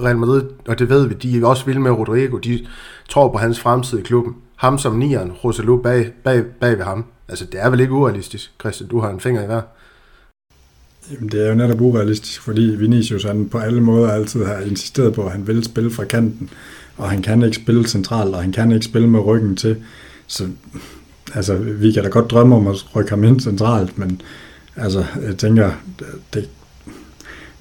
[0.04, 2.38] Real Madrid, og det ved vi, de er også vilde med Rodrigo.
[2.38, 2.66] De
[3.10, 4.36] tror på hans fremtid i klubben.
[4.56, 7.06] Ham som nieren, Roselu bag, bag, bag ved ham.
[7.28, 8.90] Altså, det er vel ikke urealistisk, Christian.
[8.90, 9.62] Du har en finger i hver.
[11.12, 15.14] Jamen, det er jo netop urealistisk, fordi Vinicius han på alle måder altid har insisteret
[15.14, 16.50] på, at han vil spille fra kanten,
[16.98, 19.76] og han kan ikke spille centralt, og han kan ikke spille med ryggen til.
[20.28, 20.48] Så
[21.34, 24.22] altså, vi kan da godt drømme om at rykke ham ind centralt, men
[24.76, 25.72] altså, jeg tænker,
[26.34, 26.50] det,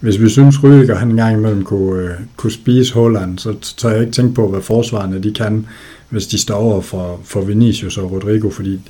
[0.01, 4.01] hvis vi synes, Rydiger han engang imellem kunne, øh, kunne spise Holland, så tør jeg
[4.01, 5.66] ikke tænke på, hvad forsvarerne de kan,
[6.09, 8.80] hvis de står over for, for Vinicius og Rodrigo, fordi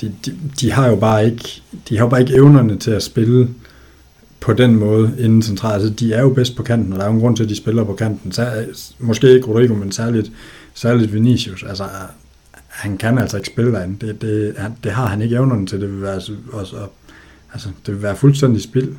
[0.00, 3.02] de, de, de, har jo bare ikke, de har jo bare ikke evnerne til at
[3.02, 3.48] spille
[4.40, 5.74] på den måde inden centralt.
[5.82, 7.48] Altså, de er jo bedst på kanten, og der er jo en grund til, at
[7.48, 8.32] de spiller på kanten.
[8.32, 8.66] Så,
[8.98, 10.32] måske ikke Rodrigo, men særligt,
[10.74, 11.62] særligt Vinicius.
[11.62, 11.84] Altså,
[12.68, 14.06] han kan altså ikke spille derinde.
[14.06, 15.80] Det, det, han, det har han ikke evnerne til.
[15.80, 16.76] Det vil være, altså også,
[17.52, 18.96] altså, det vil være fuldstændig spild.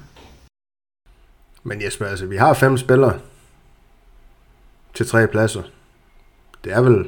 [1.64, 3.20] Men Jesper, altså, vi har fem spillere
[4.94, 5.62] til tre pladser.
[6.64, 7.06] Det er vel...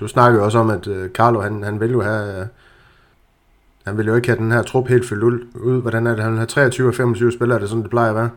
[0.00, 2.40] Du snakker jo også om, at øh, Carlo, han, han vil jo have...
[2.40, 2.46] Øh,
[3.86, 5.82] han vil jo ikke have den her trup helt fyldt ud.
[5.82, 6.24] Hvordan er det?
[6.24, 8.30] Han har 23 og 25 spillere, det er sådan, det plejer at være.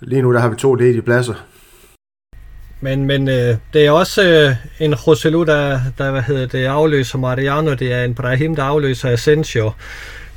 [0.00, 1.34] Lige nu, der har vi to ledige pladser.
[2.80, 7.18] Men, men øh, det er også øh, en Roselu, der, der hvad hedder det, afløser
[7.18, 7.74] Mariano.
[7.74, 9.72] Det er en Brahim, der afløser Asensio.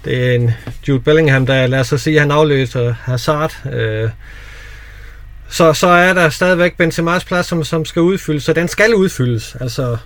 [0.05, 0.51] Det er en
[0.87, 3.65] Jude Bellingham, der lad os sige, han afløser Hazard.
[3.73, 4.09] Øh,
[5.49, 9.55] så, så er der stadigvæk Benzema's plads, som, som skal udfyldes, så den skal udfyldes.
[9.59, 9.97] Altså,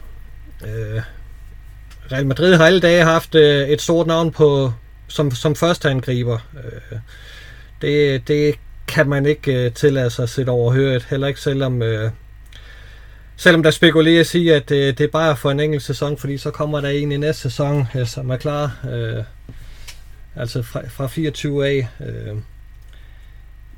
[0.64, 1.02] øh,
[2.12, 4.72] Real Madrid har alle dage haft øh, et stort navn på
[5.08, 6.38] som, som første angriber.
[6.64, 6.98] Øh,
[7.82, 8.56] det, det
[8.88, 12.12] kan man ikke øh, tillade sig at sætte overhøret, heller ikke selvom, øh,
[13.36, 16.52] selvom der spekuleres i, at øh, det er bare for en enkelt sæson, fordi så
[16.52, 18.78] kommer der en i næste sæson, øh, som er klar.
[18.92, 19.24] Øh,
[20.36, 21.88] altså fra, fra 24 af.
[22.02, 22.36] Øh,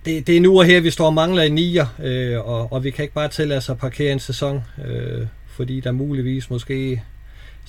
[0.05, 2.83] det, det er nu og her, vi står og mangler i nier, øh, og, og
[2.83, 7.01] vi kan ikke bare tillade os at parkere en sæson, øh, fordi der muligvis måske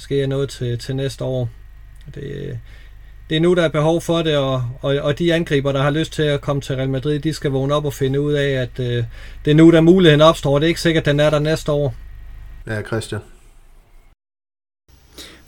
[0.01, 1.49] sker noget til, til næste år.
[2.15, 2.59] Det,
[3.31, 5.91] det er nu, der er behov for det, og, og, og de angriber, der har
[5.91, 8.51] lyst til at komme til Real Madrid, de skal vågne op og finde ud af,
[8.51, 9.05] at øh,
[9.45, 10.59] det er nu, der muligheden opstår.
[10.59, 11.95] Det er ikke sikkert, at den er der næste år.
[12.67, 13.21] Ja, Christian.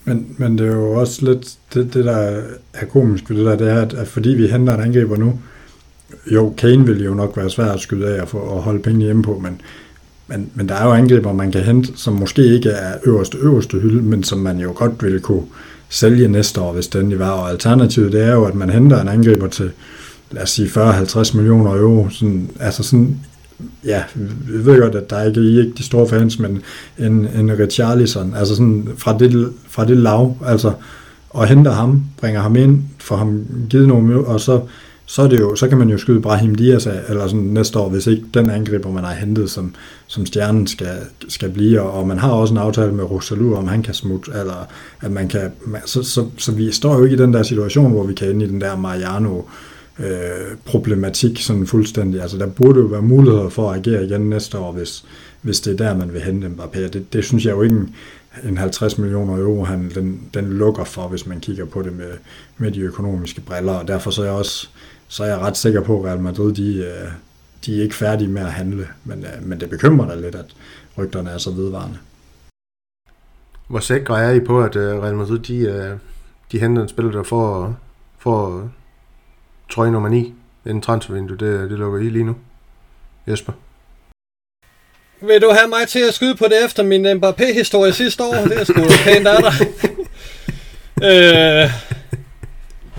[0.05, 2.43] Men, men det er jo også lidt det, det der
[2.75, 5.41] er komisk ved det der, det er, at, at fordi vi henter en angriber nu,
[6.33, 9.05] jo, Kane vil jo nok være svær at skyde af og, få, at holde penge
[9.05, 9.61] hjemme på, men,
[10.33, 13.79] men, men der er jo angriber, man kan hente, som måske ikke er øverste, øverste
[13.79, 15.43] hylde, men som man jo godt ville kunne
[15.89, 17.31] sælge næste år, hvis den var.
[17.31, 19.71] Og alternativet, det er jo, at man henter en angriber til,
[20.31, 22.09] lad os sige, 40-50 millioner euro.
[22.11, 23.17] Sådan, altså sådan,
[23.85, 24.03] ja,
[24.49, 26.63] vi ved godt, at der ikke er ikke de store fans, men
[26.99, 30.73] en, en Richarlison, altså sådan fra det, fra det lav, altså,
[31.31, 34.61] og henter ham, bringer ham ind, får ham givet nogle, og så
[35.07, 37.79] så, er det jo, så kan man jo skyde Brahim Dias af, eller sådan næste
[37.79, 39.75] år, hvis ikke den angriber, man har hentet, som,
[40.07, 40.97] som stjernen skal,
[41.29, 44.67] skal blive, og man har også en aftale med Rosalu, om han kan smutte, eller
[45.01, 45.53] at man kan,
[45.85, 48.43] så, så, så vi står jo ikke i den der situation, hvor vi kan ind
[48.43, 49.43] i den der Mariano
[49.99, 52.23] øh, problematik sådan fuldstændig.
[52.23, 55.05] Altså der burde jo være muligheder for at agere igen næste år, hvis,
[55.43, 56.81] hvis det er der, man vil hente Mbappé.
[56.81, 57.95] Det, det synes jeg jo ikke en,
[58.49, 62.11] en 50 millioner euro, han, den, den lukker for, hvis man kigger på det med,
[62.59, 64.69] med de økonomiske briller, og derfor så er jeg også
[65.13, 67.13] så er jeg ret sikker på, at Real Madrid de, øh,
[67.67, 70.45] de er ikke færdige med at handle, men, øh, men det bekymrer da lidt, at
[70.99, 71.99] rygterne er så vedvarende.
[73.69, 75.99] Hvor sikre er I på, at øh, Real Madrid de,
[76.53, 77.77] de henter en spiller, der får,
[78.19, 78.71] får
[79.71, 80.35] trøje nummer 9
[80.67, 81.37] inden transfervindue?
[81.37, 82.37] Det, det lukker I lige nu.
[83.27, 83.53] Jesper?
[85.21, 88.35] Vil du have mig til at skyde på det efter min Mbappé-historie sidste år?
[88.35, 89.69] Det er sgu pænt af dig.
[91.09, 91.92] øh,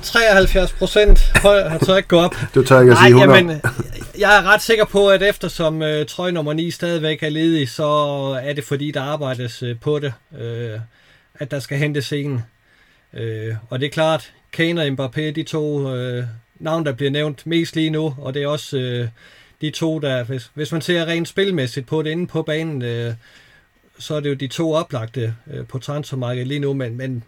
[0.04, 1.20] 73 procent.
[1.43, 2.36] Jeg tør ikke gå op.
[2.56, 3.39] Du tør ikke at sige 100.
[3.39, 3.62] Jamen,
[4.18, 7.86] jeg er ret sikker på, at eftersom uh, trøje nummer 9 stadigvæk er ledig, så
[8.43, 10.80] er det fordi, der arbejdes uh, på det, uh,
[11.36, 12.41] at der skal hentes en.
[13.14, 16.24] Uh, og det er klart, Kane og Mbappé, de to uh,
[16.60, 19.08] navn, der bliver nævnt mest lige nu, og det er også uh,
[19.62, 23.14] de to, der, hvis, hvis man ser rent spilmæssigt på det inde på banen, uh,
[23.99, 27.24] så er det jo de to oplagte uh, på transfermarkedet lige nu, men, men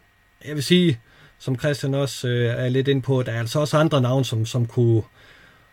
[0.46, 1.00] jeg vil sige,
[1.46, 4.46] som Christian også øh, er lidt ind på, der er altså også andre navne, som,
[4.46, 5.02] som, kunne,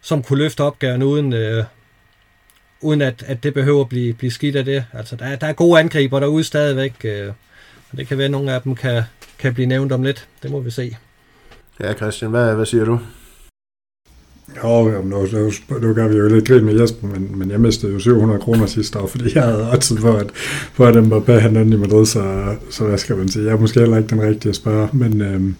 [0.00, 1.64] som kunne løfte opgaven uden, øh,
[2.80, 4.84] uden at, at det behøver at blive, blive skidt af det.
[4.92, 7.28] Altså, der, der er gode angriber derude stadigvæk, øh,
[7.92, 9.02] og det kan være, at nogle af dem kan,
[9.38, 10.28] kan blive nævnt om lidt.
[10.42, 10.96] Det må vi se.
[11.80, 13.00] Ja, Christian, hvad, hvad siger du?
[14.64, 17.92] Jo, nu, nu, nu gør vi jo lidt grin med Jesper, men, men jeg mistede
[17.92, 20.30] jo 700 kroner sidste år, fordi jeg havde også for, at,
[20.72, 23.80] for at Mbappé han i Madrid, så, så hvad skal man sige, jeg er måske
[23.80, 25.56] heller ikke den rigtige at spørge, men øhm,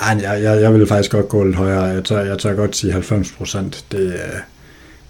[0.00, 2.92] jeg, jeg, jeg vil faktisk godt gå lidt højere, jeg tør, jeg tør godt sige
[2.92, 4.38] 90 procent, det er,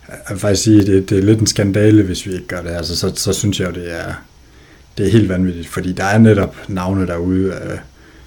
[0.08, 2.70] jeg vil faktisk sige, det, det er lidt en skandale, hvis vi ikke gør det,
[2.70, 4.12] altså så, så synes jeg jo, det er,
[4.98, 7.78] det er helt vanvittigt, fordi der er netop navne derude, øh,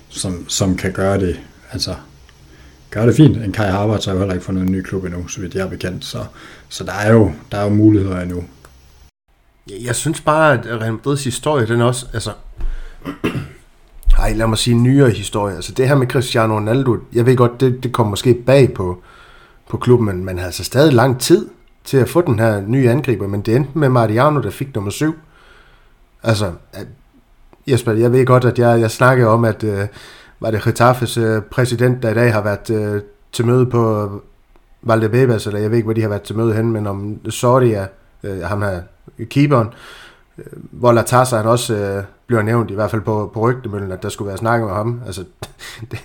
[0.10, 1.40] som, som kan gøre det,
[1.72, 1.96] altså
[2.92, 3.38] gør det fint.
[3.38, 5.66] En Kai Havertz har jo heller ikke fundet en ny klub endnu, så vidt jeg
[5.66, 6.06] er bekendt.
[6.06, 6.26] Så,
[6.70, 8.44] så der, er jo, der er jo muligheder endnu.
[9.70, 12.32] Jeg synes bare, at Real Madrids historie, den også, altså,
[14.20, 15.56] ej, lad mig sige nyere historie.
[15.56, 19.02] Altså det her med Cristiano Ronaldo, jeg ved godt, det, det kom måske bag på,
[19.70, 21.50] på klubben, men man havde altså stadig lang tid
[21.84, 24.92] til at få den her nye angriber, men det endte med Mariano, der fik nummer
[24.92, 25.16] syv.
[26.24, 26.88] Altså, at,
[27.68, 29.88] Jesper, jeg ved godt, at jeg, jeg snakker om, at øh,
[30.42, 34.12] var det Retafes øh, præsident, der i dag har været øh, til møde på
[34.82, 37.88] Valdebebas, eller jeg ved ikke, hvor de har været til møde hen, men om Sordia,
[38.24, 38.82] øh, ham her,
[39.30, 39.68] keeperen,
[40.38, 44.04] øh, hvor Latassa han også øh, bliver nævnt, i hvert fald på, på rygtemøllen, at
[44.04, 45.02] der skulle være snakket med ham.
[45.06, 45.24] Altså,
[45.92, 46.00] det,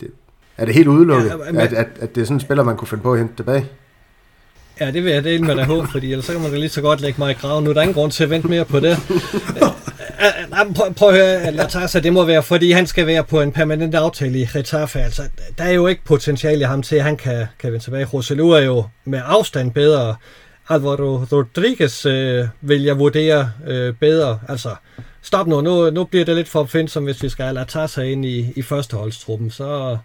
[0.00, 0.08] det,
[0.56, 2.76] er det helt udelukket, ja, men, at, at, at det er sådan en spiller, man
[2.76, 3.66] kunne finde på at hente tilbage?
[4.80, 6.68] Ja, det vil jeg dele med dig håb, fordi ellers så kan man da lige
[6.68, 7.64] så godt lægge mig i graven.
[7.64, 8.96] Nu er der ingen grund til at vente mere på det.
[10.76, 13.94] prøv, prøv at høre, Latasa, det må være, fordi han skal være på en permanent
[13.94, 15.00] aftale i Getafe.
[15.00, 15.22] Altså,
[15.58, 18.04] der er jo ikke potentiale i ham til, at han kan, kan vende tilbage.
[18.04, 20.16] Roselu er jo med afstand bedre.
[20.68, 24.40] Alvaro Rodriguez øh, vil jeg vurdere øh, bedre.
[24.48, 24.74] Altså,
[25.22, 25.60] stop nu.
[25.60, 25.90] nu.
[25.90, 29.50] Nu bliver det lidt for opfindsomt, hvis vi skal have Latasa ind i, i førsteholdstruppen.
[29.50, 29.98] Så,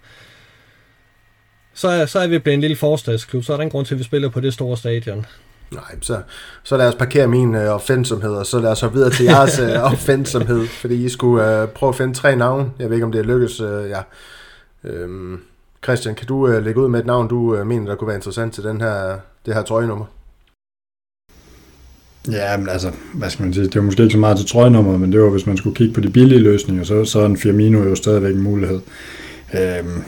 [1.74, 3.44] så, så er vi blevet en lille forstadsklub.
[3.44, 5.26] Så er der en grund til, at vi spiller på det store stadion.
[5.74, 6.22] Nej, så,
[6.64, 9.60] så lad os parkere min øh, opfindsomhed, og så lad os hoppe videre til jeres
[9.60, 12.72] øh, opfindsomhed, fordi I skulle øh, prøve at finde tre navne.
[12.80, 13.62] Jeg ved ikke, om det er lykkes.
[13.62, 14.02] Øh, ja.
[14.84, 15.40] øhm,
[15.84, 18.18] Christian, kan du øh, lægge ud med et navn, du øh, mener, der kunne være
[18.18, 20.06] interessant til den her, det her trøjenummer?
[22.32, 24.98] Ja, men altså, hvad skal man sige, det var måske ikke så meget til trøjenummer,
[24.98, 27.38] men det var, hvis man skulle kigge på de billige løsninger, så, så er en
[27.38, 28.80] Firmino jo stadigvæk en mulighed.
[29.54, 30.04] Øhm,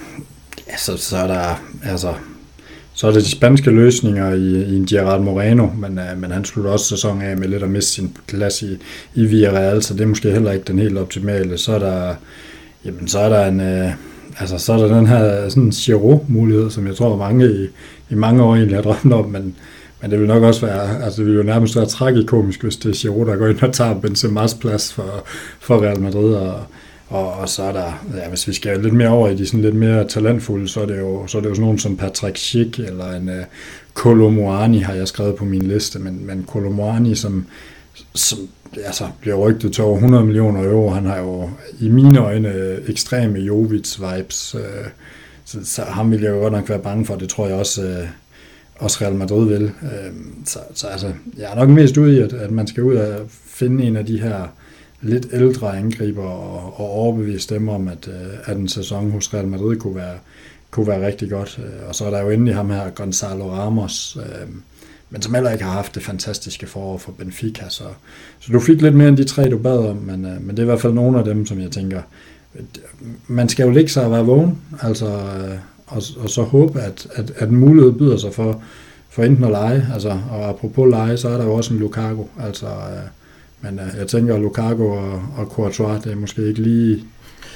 [0.67, 2.13] ja, så, så er der, altså,
[2.95, 6.45] så er det de spanske løsninger i, i en Gerard Moreno, men, uh, men han
[6.45, 8.77] slutter også sæsonen af med lidt at miste sin plads i,
[9.15, 11.57] i Villarreal, så det er måske heller ikke den helt optimale.
[11.57, 12.15] Så er der,
[12.85, 13.91] jamen, så er der en, uh,
[14.39, 17.67] altså, så er der den her sådan Giroud-mulighed, som jeg tror mange i,
[18.09, 19.55] i mange år egentlig har drømt om, men,
[20.01, 22.89] men det vil nok også være, altså det vil jo nærmest være tragikomisk, hvis det
[22.89, 25.25] er Giroud, der går ind og tager Benzema's plads for,
[25.59, 26.59] for Real Madrid, og,
[27.09, 29.61] og, og så er der, ja, hvis vi skal lidt mere over i de sådan
[29.61, 32.37] lidt mere talentfulde, så er det jo, så er det jo sådan nogen som Patrick
[32.37, 33.43] Schick eller en øh, uh,
[33.93, 37.45] Kolomoani har jeg skrevet på min liste, men, men Kolomoani, som,
[38.13, 38.39] som
[38.85, 41.49] altså, bliver rygtet til over 100 millioner euro, han har jo
[41.79, 44.87] i mine øjne ekstreme Jovic-vibes, øh,
[45.45, 47.83] så, så ham vil jeg jo godt nok være bange for, det tror jeg også,
[47.83, 48.07] øh,
[48.75, 49.63] også Real Madrid vil.
[49.63, 50.11] Øh,
[50.45, 53.25] så, så altså, jeg er nok mest ude i, at, at man skal ud og
[53.45, 54.47] finde en af de her
[55.01, 59.47] lidt ældre angriber og, og overbevise dem om, at, øh, at en sæson hos Real
[59.47, 60.17] Madrid kunne være,
[60.71, 61.59] kunne være rigtig godt.
[61.63, 64.47] Øh, og så er der jo endelig ham her, Gonzalo Ramos, øh,
[65.09, 67.65] men som heller ikke har haft det fantastiske forår for Benfica.
[67.69, 67.83] Så,
[68.39, 70.59] så du fik lidt mere end de tre, du bad om, men, øh, men det
[70.59, 72.01] er i hvert fald nogle af dem, som jeg tænker,
[72.55, 72.63] øh,
[73.27, 77.07] man skal jo ligge sig og være vågen, altså, øh, og, og så håbe, at,
[77.15, 78.61] at, at en mulighed byder sig for,
[79.09, 82.23] for enten at lege, altså, og apropos lege, så er der jo også en Lukaku,
[82.39, 83.07] altså, øh,
[83.65, 87.03] men øh, jeg tænker, at Lukaku og, og Courtois, det er måske ikke lige,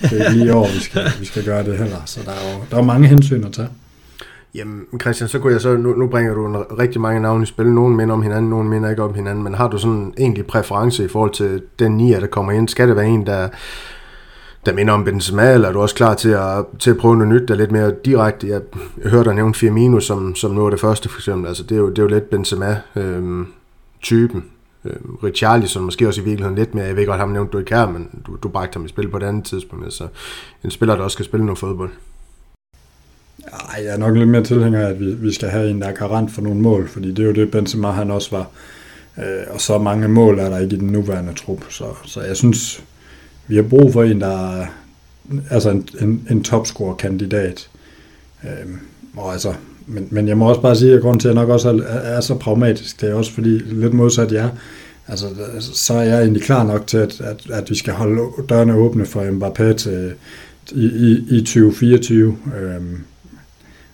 [0.02, 1.98] det er ikke lige år, vi skal, vi skal gøre det heller.
[2.06, 3.70] Så der er jo der er mange hensyn at tage.
[4.56, 7.46] Jamen, Christian, så kunne jeg så, nu, nu bringer du en, rigtig mange navne i
[7.46, 7.66] spil.
[7.66, 9.44] Nogle minder om hinanden, nogle minder ikke om hinanden.
[9.44, 12.68] Men har du sådan egentlig præference i forhold til den nier, der kommer ind?
[12.68, 13.50] Skal det være en, der,
[14.66, 17.34] der minder om Benzema, eller er du også klar til at, til at prøve noget
[17.34, 18.48] nyt, der er lidt mere direkte?
[18.48, 18.62] Jeg,
[19.04, 21.48] jeg hørte dig nævne Firmino som, som nu er det første, for eksempel.
[21.48, 24.38] Altså, det er jo, det er jo lidt Benzema-typen.
[24.38, 24.44] Øhm,
[24.86, 26.86] Øh, Richarlison måske også i virkeligheden lidt mere.
[26.86, 29.10] Jeg ved godt, ham nævnte du ikke her, men du, du bragte ham i spil
[29.10, 29.94] på et andet tidspunkt.
[29.94, 30.08] Så
[30.64, 31.90] en spiller, der også skal spille noget fodbold.
[33.48, 35.88] Ej, jeg er nok lidt mere tilhænger af, at vi, vi skal have en, der
[35.88, 38.48] er garant for nogle mål, fordi det er jo det, Benzema han også var.
[39.18, 42.38] Øh, og så mange mål er der ikke i den nuværende trup, så, så jeg
[42.38, 42.84] synes,
[43.48, 44.68] vi har brug for en, der er
[45.50, 47.70] altså en, en, en topscore-kandidat.
[48.44, 48.76] Øh,
[49.18, 49.54] og altså,
[49.90, 51.98] men, men jeg må også bare sige, at grunden til, at jeg nok også er,
[51.98, 54.50] er så pragmatisk, det er også fordi, lidt modsat jer,
[55.08, 55.26] altså,
[55.74, 59.06] så er jeg egentlig klar nok til, at, at, at vi skal holde dørene åbne
[59.06, 60.14] for Mbappé til,
[60.72, 62.38] i, i, i 2024.
[62.62, 62.98] Øhm,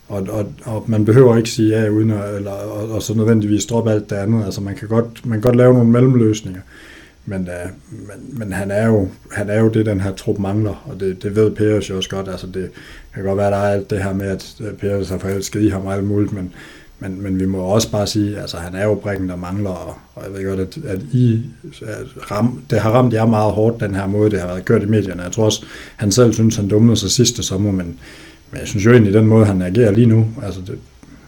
[0.08, 3.66] og, og, og man behøver ikke sige ja, uden at, eller, og, og så nødvendigvis
[3.66, 4.46] droppe alt det andet.
[4.46, 6.62] Altså man kan godt, man kan godt lave nogle mellemløsninger.
[7.26, 10.84] Men, øh, men, men han, er jo, han er jo det, den her trup mangler,
[10.86, 12.28] og det, det ved Peres jo også godt.
[12.30, 12.70] Altså det
[13.14, 15.62] kan godt være, at der er alt det her med, at øh, Peres har forelsket
[15.62, 16.54] i ham og alt muligt, men,
[17.00, 19.96] men, men vi må også bare sige, altså han er jo brækken, der mangler, og,
[20.16, 21.42] og jeg ved godt, at, at I
[21.82, 24.84] at ram, det har ramt jer meget hårdt, den her måde, det har været kørt
[24.84, 25.24] i medierne.
[25.24, 25.66] Jeg tror også,
[25.96, 28.00] han selv synes, han dummede sig sidste sommer, men,
[28.52, 30.78] men jeg synes jo egentlig, den måde, han agerer lige nu, altså det,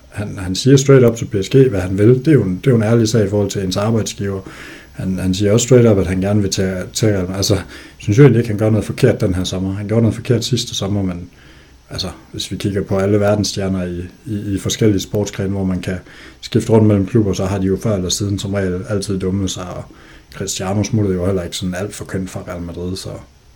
[0.09, 2.07] han, han siger straight up til PSG, hvad han vil.
[2.07, 4.41] Det er jo en, det er jo en ærlig sag i forhold til ens arbejdsgiver
[4.97, 7.63] han, han siger også straight up, at han gerne vil tage, tage altså, jeg
[7.97, 9.73] synes jo egentlig ikke, han gør noget forkert den her sommer.
[9.73, 11.29] Han gjorde noget forkert sidste sommer, men
[11.89, 15.97] altså, hvis vi kigger på alle verdensstjerner i, i, i forskellige sportsgrene, hvor man kan
[16.41, 19.51] skifte rundt mellem klubber, så har de jo før eller siden som regel altid dummet
[19.51, 19.83] sig, og
[20.33, 23.09] Cristiano smuttede jo heller ikke sådan alt for kønt fra Real Madrid, så,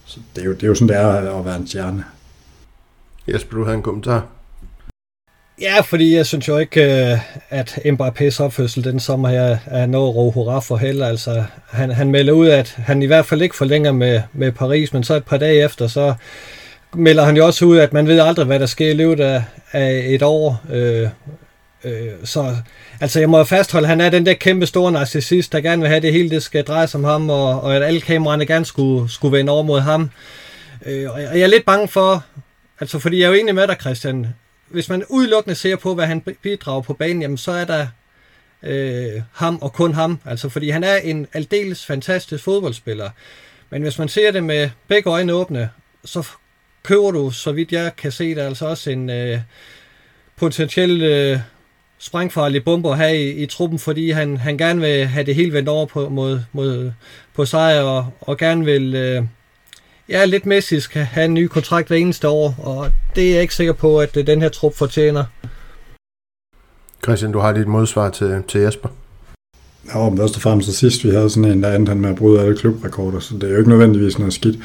[0.06, 2.04] så det, er jo, det er jo sådan, det er at være en stjerne.
[3.28, 4.28] Jesper, du havde en kommentar?
[5.62, 10.16] Ja, fordi jeg synes jo ikke, øh, at Mbappé's opførsel den sommer her er noget
[10.16, 11.07] ro hurra for heller.
[11.07, 14.93] Altså, han, han melder ud, at han i hvert fald ikke forlænger med, med Paris,
[14.93, 16.14] men så et par dage efter, så
[16.93, 19.43] melder han jo også ud, at man ved aldrig, hvad der sker i løbet af,
[19.72, 20.62] af et år.
[20.72, 21.07] Øh,
[21.84, 22.55] øh, så
[23.01, 25.89] altså, jeg må fastholde, at han er den der kæmpe store narcissist, der gerne vil
[25.89, 28.66] have, det hele det skal dreje sig om ham, og, og at alle kameraerne gerne
[28.66, 30.09] skulle, skulle vende over mod ham.
[30.86, 32.24] Øh, og jeg er lidt bange for,
[32.80, 34.28] altså fordi jeg er jo enig med dig, Christian,
[34.72, 37.88] hvis man udelukkende ser på, hvad han bidrager på banen, jamen så er der
[38.63, 40.19] øh, ham og kun ham.
[40.26, 43.09] Altså fordi han er en aldeles fantastisk fodboldspiller.
[43.69, 45.69] Men hvis man ser det med begge øjne åbne,
[46.05, 46.28] så
[46.84, 49.39] køber du, så vidt jeg kan se det, altså også en øh,
[50.36, 51.39] potentiel øh,
[51.97, 55.69] sprængfarlig bomber her i, i truppen, fordi han, han gerne vil have det hele vendt
[55.69, 56.91] over på, mod, mod,
[57.34, 58.95] på sejr, og, og gerne vil...
[58.95, 59.24] Øh,
[60.12, 63.41] ja, lidt Messi skal have en ny kontrakt hver eneste år, og det er jeg
[63.41, 65.24] ikke sikker på, at den her trup fortjener.
[67.03, 68.89] Christian, du har dit modsvar til, til Jesper.
[69.93, 72.09] Ja, men først og fremmest så sidst, vi havde sådan en, der endte han med
[72.09, 74.55] at bryde alle klubrekorder, så det er jo ikke nødvendigvis noget skidt.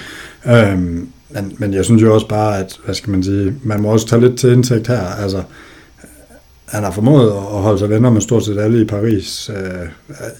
[0.46, 3.88] Øhm, men, men jeg synes jo også bare, at, hvad skal man sige, man må
[3.88, 5.06] også tage lidt til indtægt her.
[5.06, 5.42] Altså,
[6.66, 9.88] han har formået at holde sig venner med stort set alle i Paris, øh,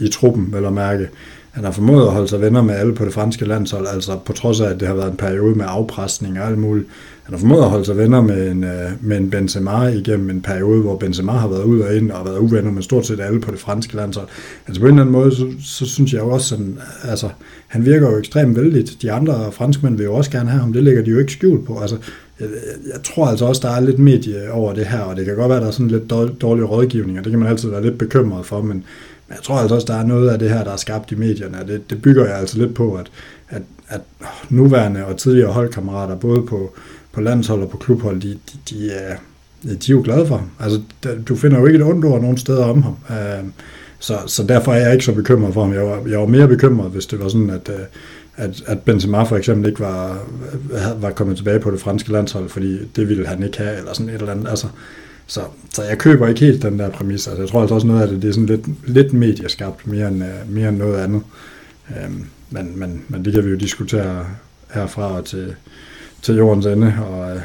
[0.00, 1.09] i truppen, vel at mærke.
[1.57, 4.32] Han har formået at holde sig venner med alle på det franske landshold, altså på
[4.32, 6.86] trods af, at det har været en periode med afpresning og alt muligt.
[7.22, 10.40] Han har formået at holde sig venner med en, øh, med en Benzema igennem en
[10.40, 13.40] periode, hvor Benzema har været ud og ind og været uvenner med stort set alle
[13.40, 14.28] på det franske landshold.
[14.66, 17.28] Altså på en eller anden måde, så, så synes jeg jo også, sådan, altså,
[17.66, 19.02] han virker jo ekstremt vældigt.
[19.02, 21.66] De andre franskmænd vil jo også gerne have ham, det ligger de jo ikke skjult
[21.66, 21.78] på.
[21.80, 21.96] Altså,
[22.40, 22.48] jeg,
[22.92, 25.50] jeg tror altså også, der er lidt medie over det her, og det kan godt
[25.50, 28.46] være, der er sådan lidt dårlig rådgivning, og det kan man altid være lidt bekymret
[28.46, 28.84] for, men,
[29.28, 31.14] men jeg tror altså også, der er noget af det her, der er skabt i
[31.14, 33.10] medierne, og det, det bygger jeg altså lidt på, at,
[33.48, 34.00] at, at
[34.48, 36.72] nuværende og tidligere holdkammerater, både på,
[37.12, 39.16] på landshold og på klubhold, de, de, de, er,
[39.62, 40.50] de er jo glade for ham.
[40.60, 40.80] Altså,
[41.28, 42.96] du finder jo ikke et ondt ord nogen steder om ham.
[43.10, 43.52] Øhm,
[43.98, 45.72] så, så derfor er jeg ikke så bekymret for ham.
[45.72, 47.84] Jeg var, jeg var mere bekymret, hvis det var sådan, at, øh,
[48.36, 50.18] at, at Benzema for eksempel ikke var,
[51.00, 54.08] var kommet tilbage på det franske landshold, fordi det ville han ikke have, eller sådan
[54.08, 54.48] et eller andet.
[54.48, 54.66] Altså,
[55.26, 55.40] så,
[55.72, 57.26] så jeg køber ikke helt den der præmis.
[57.26, 60.08] Altså, jeg tror altså også noget af det, det er sådan lidt, lidt medieskabt, mere
[60.08, 61.22] end, øh, mere end noget andet.
[61.90, 64.26] Øhm, men, men, men det kan vi jo diskutere
[64.74, 65.54] herfra og til,
[66.22, 67.40] til jordens ende, og øh,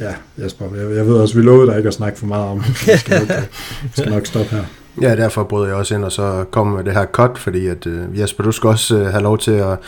[0.00, 0.14] ja,
[0.44, 2.86] Jesper, jeg, jeg ved også, vi lovede dig ikke at snakke for meget om det.
[2.86, 3.48] Vi skal, nok,
[3.92, 4.64] skal nok stoppe her.
[5.00, 7.86] Ja, derfor brød jeg også ind og så kom med det her cut, fordi at
[7.86, 9.78] øh, Jesper, du skal også øh, have lov til at,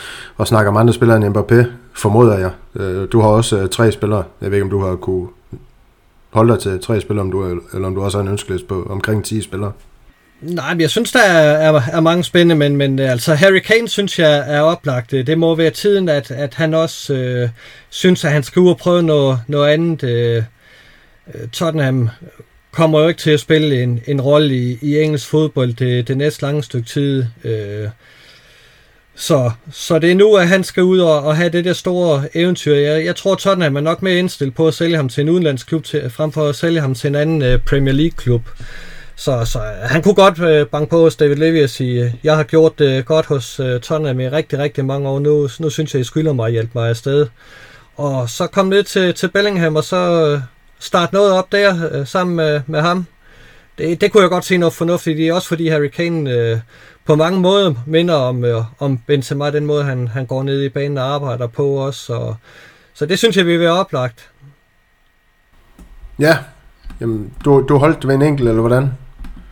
[0.40, 2.50] at snakke om andre spillere end Mbappé, formoder jeg.
[2.76, 4.24] Øh, du har også øh, tre spillere.
[4.40, 5.28] Jeg ved ikke, om du har kunne
[6.34, 8.86] holde dig til tre spillere, om du, eller om du også har en ønskeliste på
[8.90, 9.72] omkring 10 spillere.
[10.40, 13.58] Nej, men jeg synes, der er, er, er mange spændende, men, men øh, altså Harry
[13.58, 15.12] Kane synes jeg er oplagt.
[15.12, 17.48] Øh, det må være tiden, at, at han også øh,
[17.90, 20.04] synes, at han skal ud og prøve noget, noget andet.
[20.04, 20.42] Øh,
[21.34, 22.08] øh, Tottenham
[22.70, 26.16] kommer jo ikke til at spille en, en rolle i, i engelsk fodbold det, det
[26.16, 27.24] næste lange stykke tid.
[27.44, 27.88] Øh,
[29.16, 32.24] så, så det er nu, at han skal ud og, og have det der store
[32.34, 32.74] eventyr.
[32.74, 35.84] Jeg, jeg tror, Tottenham er nok mere indstillet på at sælge ham til en udenlandsklub,
[35.84, 38.42] til, frem for at sælge ham til en anden uh, Premier League-klub.
[39.16, 42.36] Så, så øh, han kunne godt uh, banke på hos David Levy og sige, jeg
[42.36, 45.18] har gjort det uh, godt hos uh, Tottenham i rigtig, rigtig mange år.
[45.18, 47.26] Nu, nu synes jeg, I skylder mig at hjælpe mig afsted.
[47.96, 50.40] Og så kom ned til, til Bellingham, og så uh,
[50.78, 53.06] starte noget op der uh, sammen med, med ham.
[53.78, 56.52] Det, det kunne jeg godt se noget fornuftigt i, også fordi Harry Kane...
[56.52, 56.60] Uh,
[57.06, 60.68] på mange måder minder om, øh, om Benzema, den måde han, han går ned i
[60.68, 62.14] banen og arbejder på også.
[62.14, 62.36] Og,
[62.94, 64.30] så det synes jeg, vi vil være oplagt.
[66.18, 66.38] Ja,
[67.00, 68.92] Jamen, du, du holdt ved en enkelt, eller hvordan?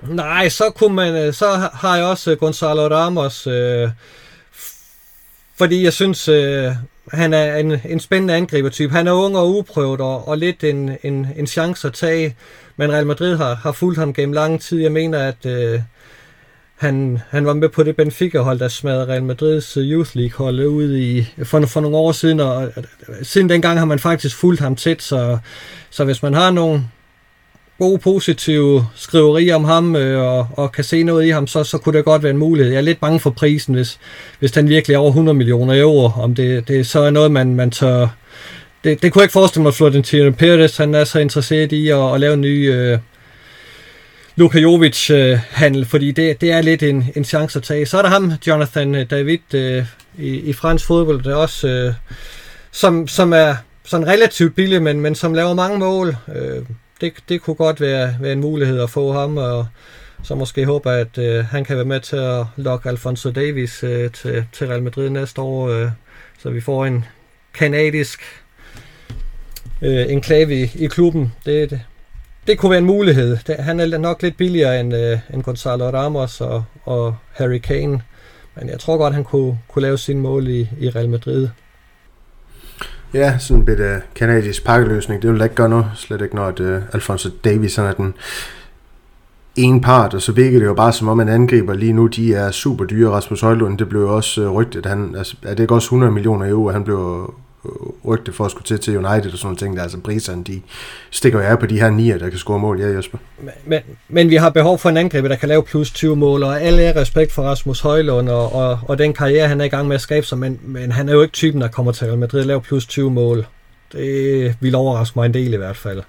[0.02, 3.90] Nej, så kunne man, øh, så har jeg også Gonzalo Ramos, øh,
[5.58, 6.72] fordi jeg synes, øh,
[7.12, 8.92] han er en, en spændende angribertype.
[8.92, 12.36] Han er ung og uprøvet og, og lidt en, en, en chance at tage,
[12.76, 14.80] men Real Madrid har, har fulgt ham gennem lang tid.
[14.80, 15.80] Jeg mener, at øh,
[16.76, 20.96] han, han var med på det Benfica-hold, der smadrede Real Madrids øh, Youth League-hold ud
[20.96, 22.72] i, for, for nogle år siden, og
[23.22, 25.38] siden dengang har man faktisk fulgt ham tæt, så,
[25.90, 26.84] så hvis man har nogle
[27.82, 31.78] gode, positive skriverier om ham, øh, og, og kan se noget i ham, så, så
[31.78, 32.72] kunne det godt være en mulighed.
[32.72, 33.98] Jeg er lidt bange for prisen, hvis,
[34.38, 37.54] hvis den virkelig er over 100 millioner euro, om det, det så er noget, man,
[37.54, 38.08] man tør...
[38.84, 41.88] Det, det kunne jeg ikke forestille mig, at Florentino Perez han er så interesseret i
[41.88, 42.72] at, at lave en ny...
[42.72, 42.98] Øh,
[44.36, 47.86] Luka Jovic-handel, øh, fordi det, det er lidt en, en chance at tage.
[47.86, 49.84] Så er der ham, Jonathan øh, David, øh,
[50.18, 51.94] i, i fransk fodbold, der også, øh,
[52.72, 53.54] som, som er
[53.84, 56.16] sådan relativt billig, men, men som laver mange mål.
[56.34, 56.62] Øh,
[57.02, 59.66] det, det kunne godt være, være en mulighed at få ham, og
[60.22, 64.10] så måske håber, at øh, han kan være med til at lokke Alfonso Davis øh,
[64.10, 65.90] til, til Real Madrid næste år, øh,
[66.38, 67.04] så vi får en
[67.54, 68.20] kanadisk
[69.82, 71.32] øh, enklave i, i klubben.
[71.46, 71.80] Det, det,
[72.46, 73.36] det kunne være en mulighed.
[73.46, 78.02] Det, han er nok lidt billigere end, øh, end Gonzalo Ramos og, og Harry Kane.
[78.54, 81.48] Men jeg tror godt, han kunne, kunne lave sin mål i, i Real Madrid.
[83.14, 85.86] Ja, sådan en bitte kanadisk øh, pakkeløsning, det vil da ikke gøre noget.
[85.94, 88.14] Slet ikke, når at, uh, Alfonso Davis er den
[89.56, 92.34] en part, og så virker det jo bare som om, en angriber lige nu, de
[92.34, 93.10] er super dyre.
[93.10, 96.12] Rasmus Højlund, det blev jo også uh, rygtet, han, altså, er det ikke også 100
[96.12, 97.34] millioner euro, han blev
[98.04, 100.62] rygte for at skulle til til United og sådan nogle ting, der altså priserne, de
[101.10, 103.18] stikker jo af på de her nier, der kan score mål, ja Jesper.
[103.40, 106.42] Men, men, men vi har behov for en angriber, der kan lave plus 20 mål,
[106.42, 109.68] og alle er respekt for Rasmus Højlund og, og, og den karriere, han er i
[109.68, 112.06] gang med at skabe sig, men, men han er jo ikke typen, der kommer til
[112.06, 113.46] Real Madrid og laver plus 20 mål.
[113.92, 116.02] Det vil overraske mig en del i hvert fald.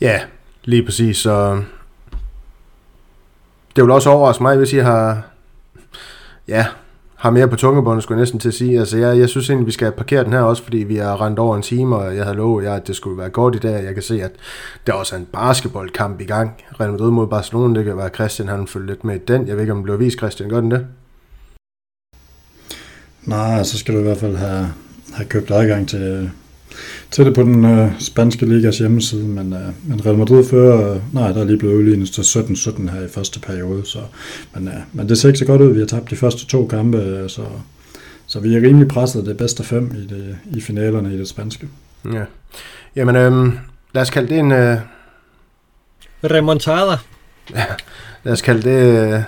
[0.00, 0.20] Ja,
[0.64, 1.62] lige præcis, så
[3.76, 5.22] det vil også overraske mig, hvis I har
[6.48, 6.66] ja,
[7.16, 8.78] har mere på tungebåndet, skulle jeg næsten til at sige.
[8.78, 11.38] Altså, jeg, jeg synes egentlig, vi skal parkere den her også, fordi vi har rendt
[11.38, 13.84] over en time, og jeg havde lovet jer, at det skulle være godt i dag.
[13.84, 14.30] Jeg kan se, at
[14.86, 16.54] der også er en basketballkamp i gang.
[16.80, 19.46] Real Madrid mod Barcelona, det kan være Christian, han følger lidt med i den.
[19.46, 20.48] Jeg ved ikke, om det blev vist, Christian.
[20.48, 20.86] Gør den det?
[23.24, 24.68] Nej, altså, så skal du i hvert fald have,
[25.12, 26.30] have købt adgang til,
[27.10, 31.00] til det på den øh, spanske ligas hjemmeside, men, øh, men Real Madrid fører, øh,
[31.12, 33.98] nej, der er lige blevet udlignet til 17-17 her i første periode, så,
[34.54, 36.66] men, øh, men det ser ikke så godt ud, vi har tabt de første to
[36.66, 37.42] kampe, øh, så,
[38.26, 41.68] så vi er rimelig presset det bedste fem i, det, i finalerne i det spanske.
[42.12, 42.24] Ja.
[42.96, 43.52] Jamen, øh,
[43.94, 44.52] lad os kalde det en...
[44.52, 44.78] Øh...
[46.24, 46.96] Remontada.
[47.54, 47.64] Ja,
[48.24, 49.14] lad os kalde det...
[49.14, 49.22] Øh,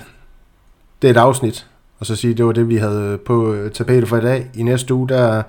[1.01, 1.67] det er et afsnit,
[1.99, 4.49] og så sige, det var det, vi havde på øh, tapetet for i dag.
[4.53, 5.43] I næste uge, der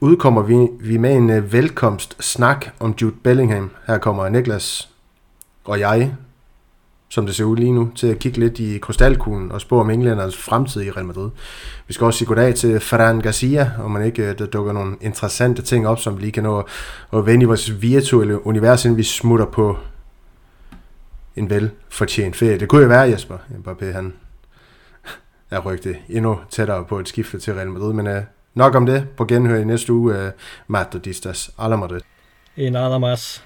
[0.00, 3.70] udkommer vi, vi med en øh, velkomstsnak velkomst snak om Jude Bellingham.
[3.86, 4.88] Her kommer Niklas
[5.64, 6.14] og jeg,
[7.08, 9.90] som det ser ud lige nu, til at kigge lidt i krystalkuglen og spå om
[9.90, 11.30] englændernes fremtid i Real Madrid.
[11.88, 14.96] Vi skal også sige goddag til Ferran Garcia, om man ikke øh, der dukker nogle
[15.00, 16.66] interessante ting op, som vi lige kan nå
[17.12, 19.76] at vende i vores virtuelle univers, inden vi smutter på
[21.36, 22.58] en vel fortjent ferie.
[22.58, 23.38] Det kunne jo være, Jesper.
[23.50, 24.12] Mbappé, han
[25.50, 28.22] er rygtet endnu tættere på et skifte til Real Madrid, men uh,
[28.56, 29.06] Nok om det.
[29.16, 30.32] På genhør i næste uge.
[30.66, 31.50] Matodistas.
[31.58, 32.00] Alla Madrid.
[32.56, 33.42] En nada más.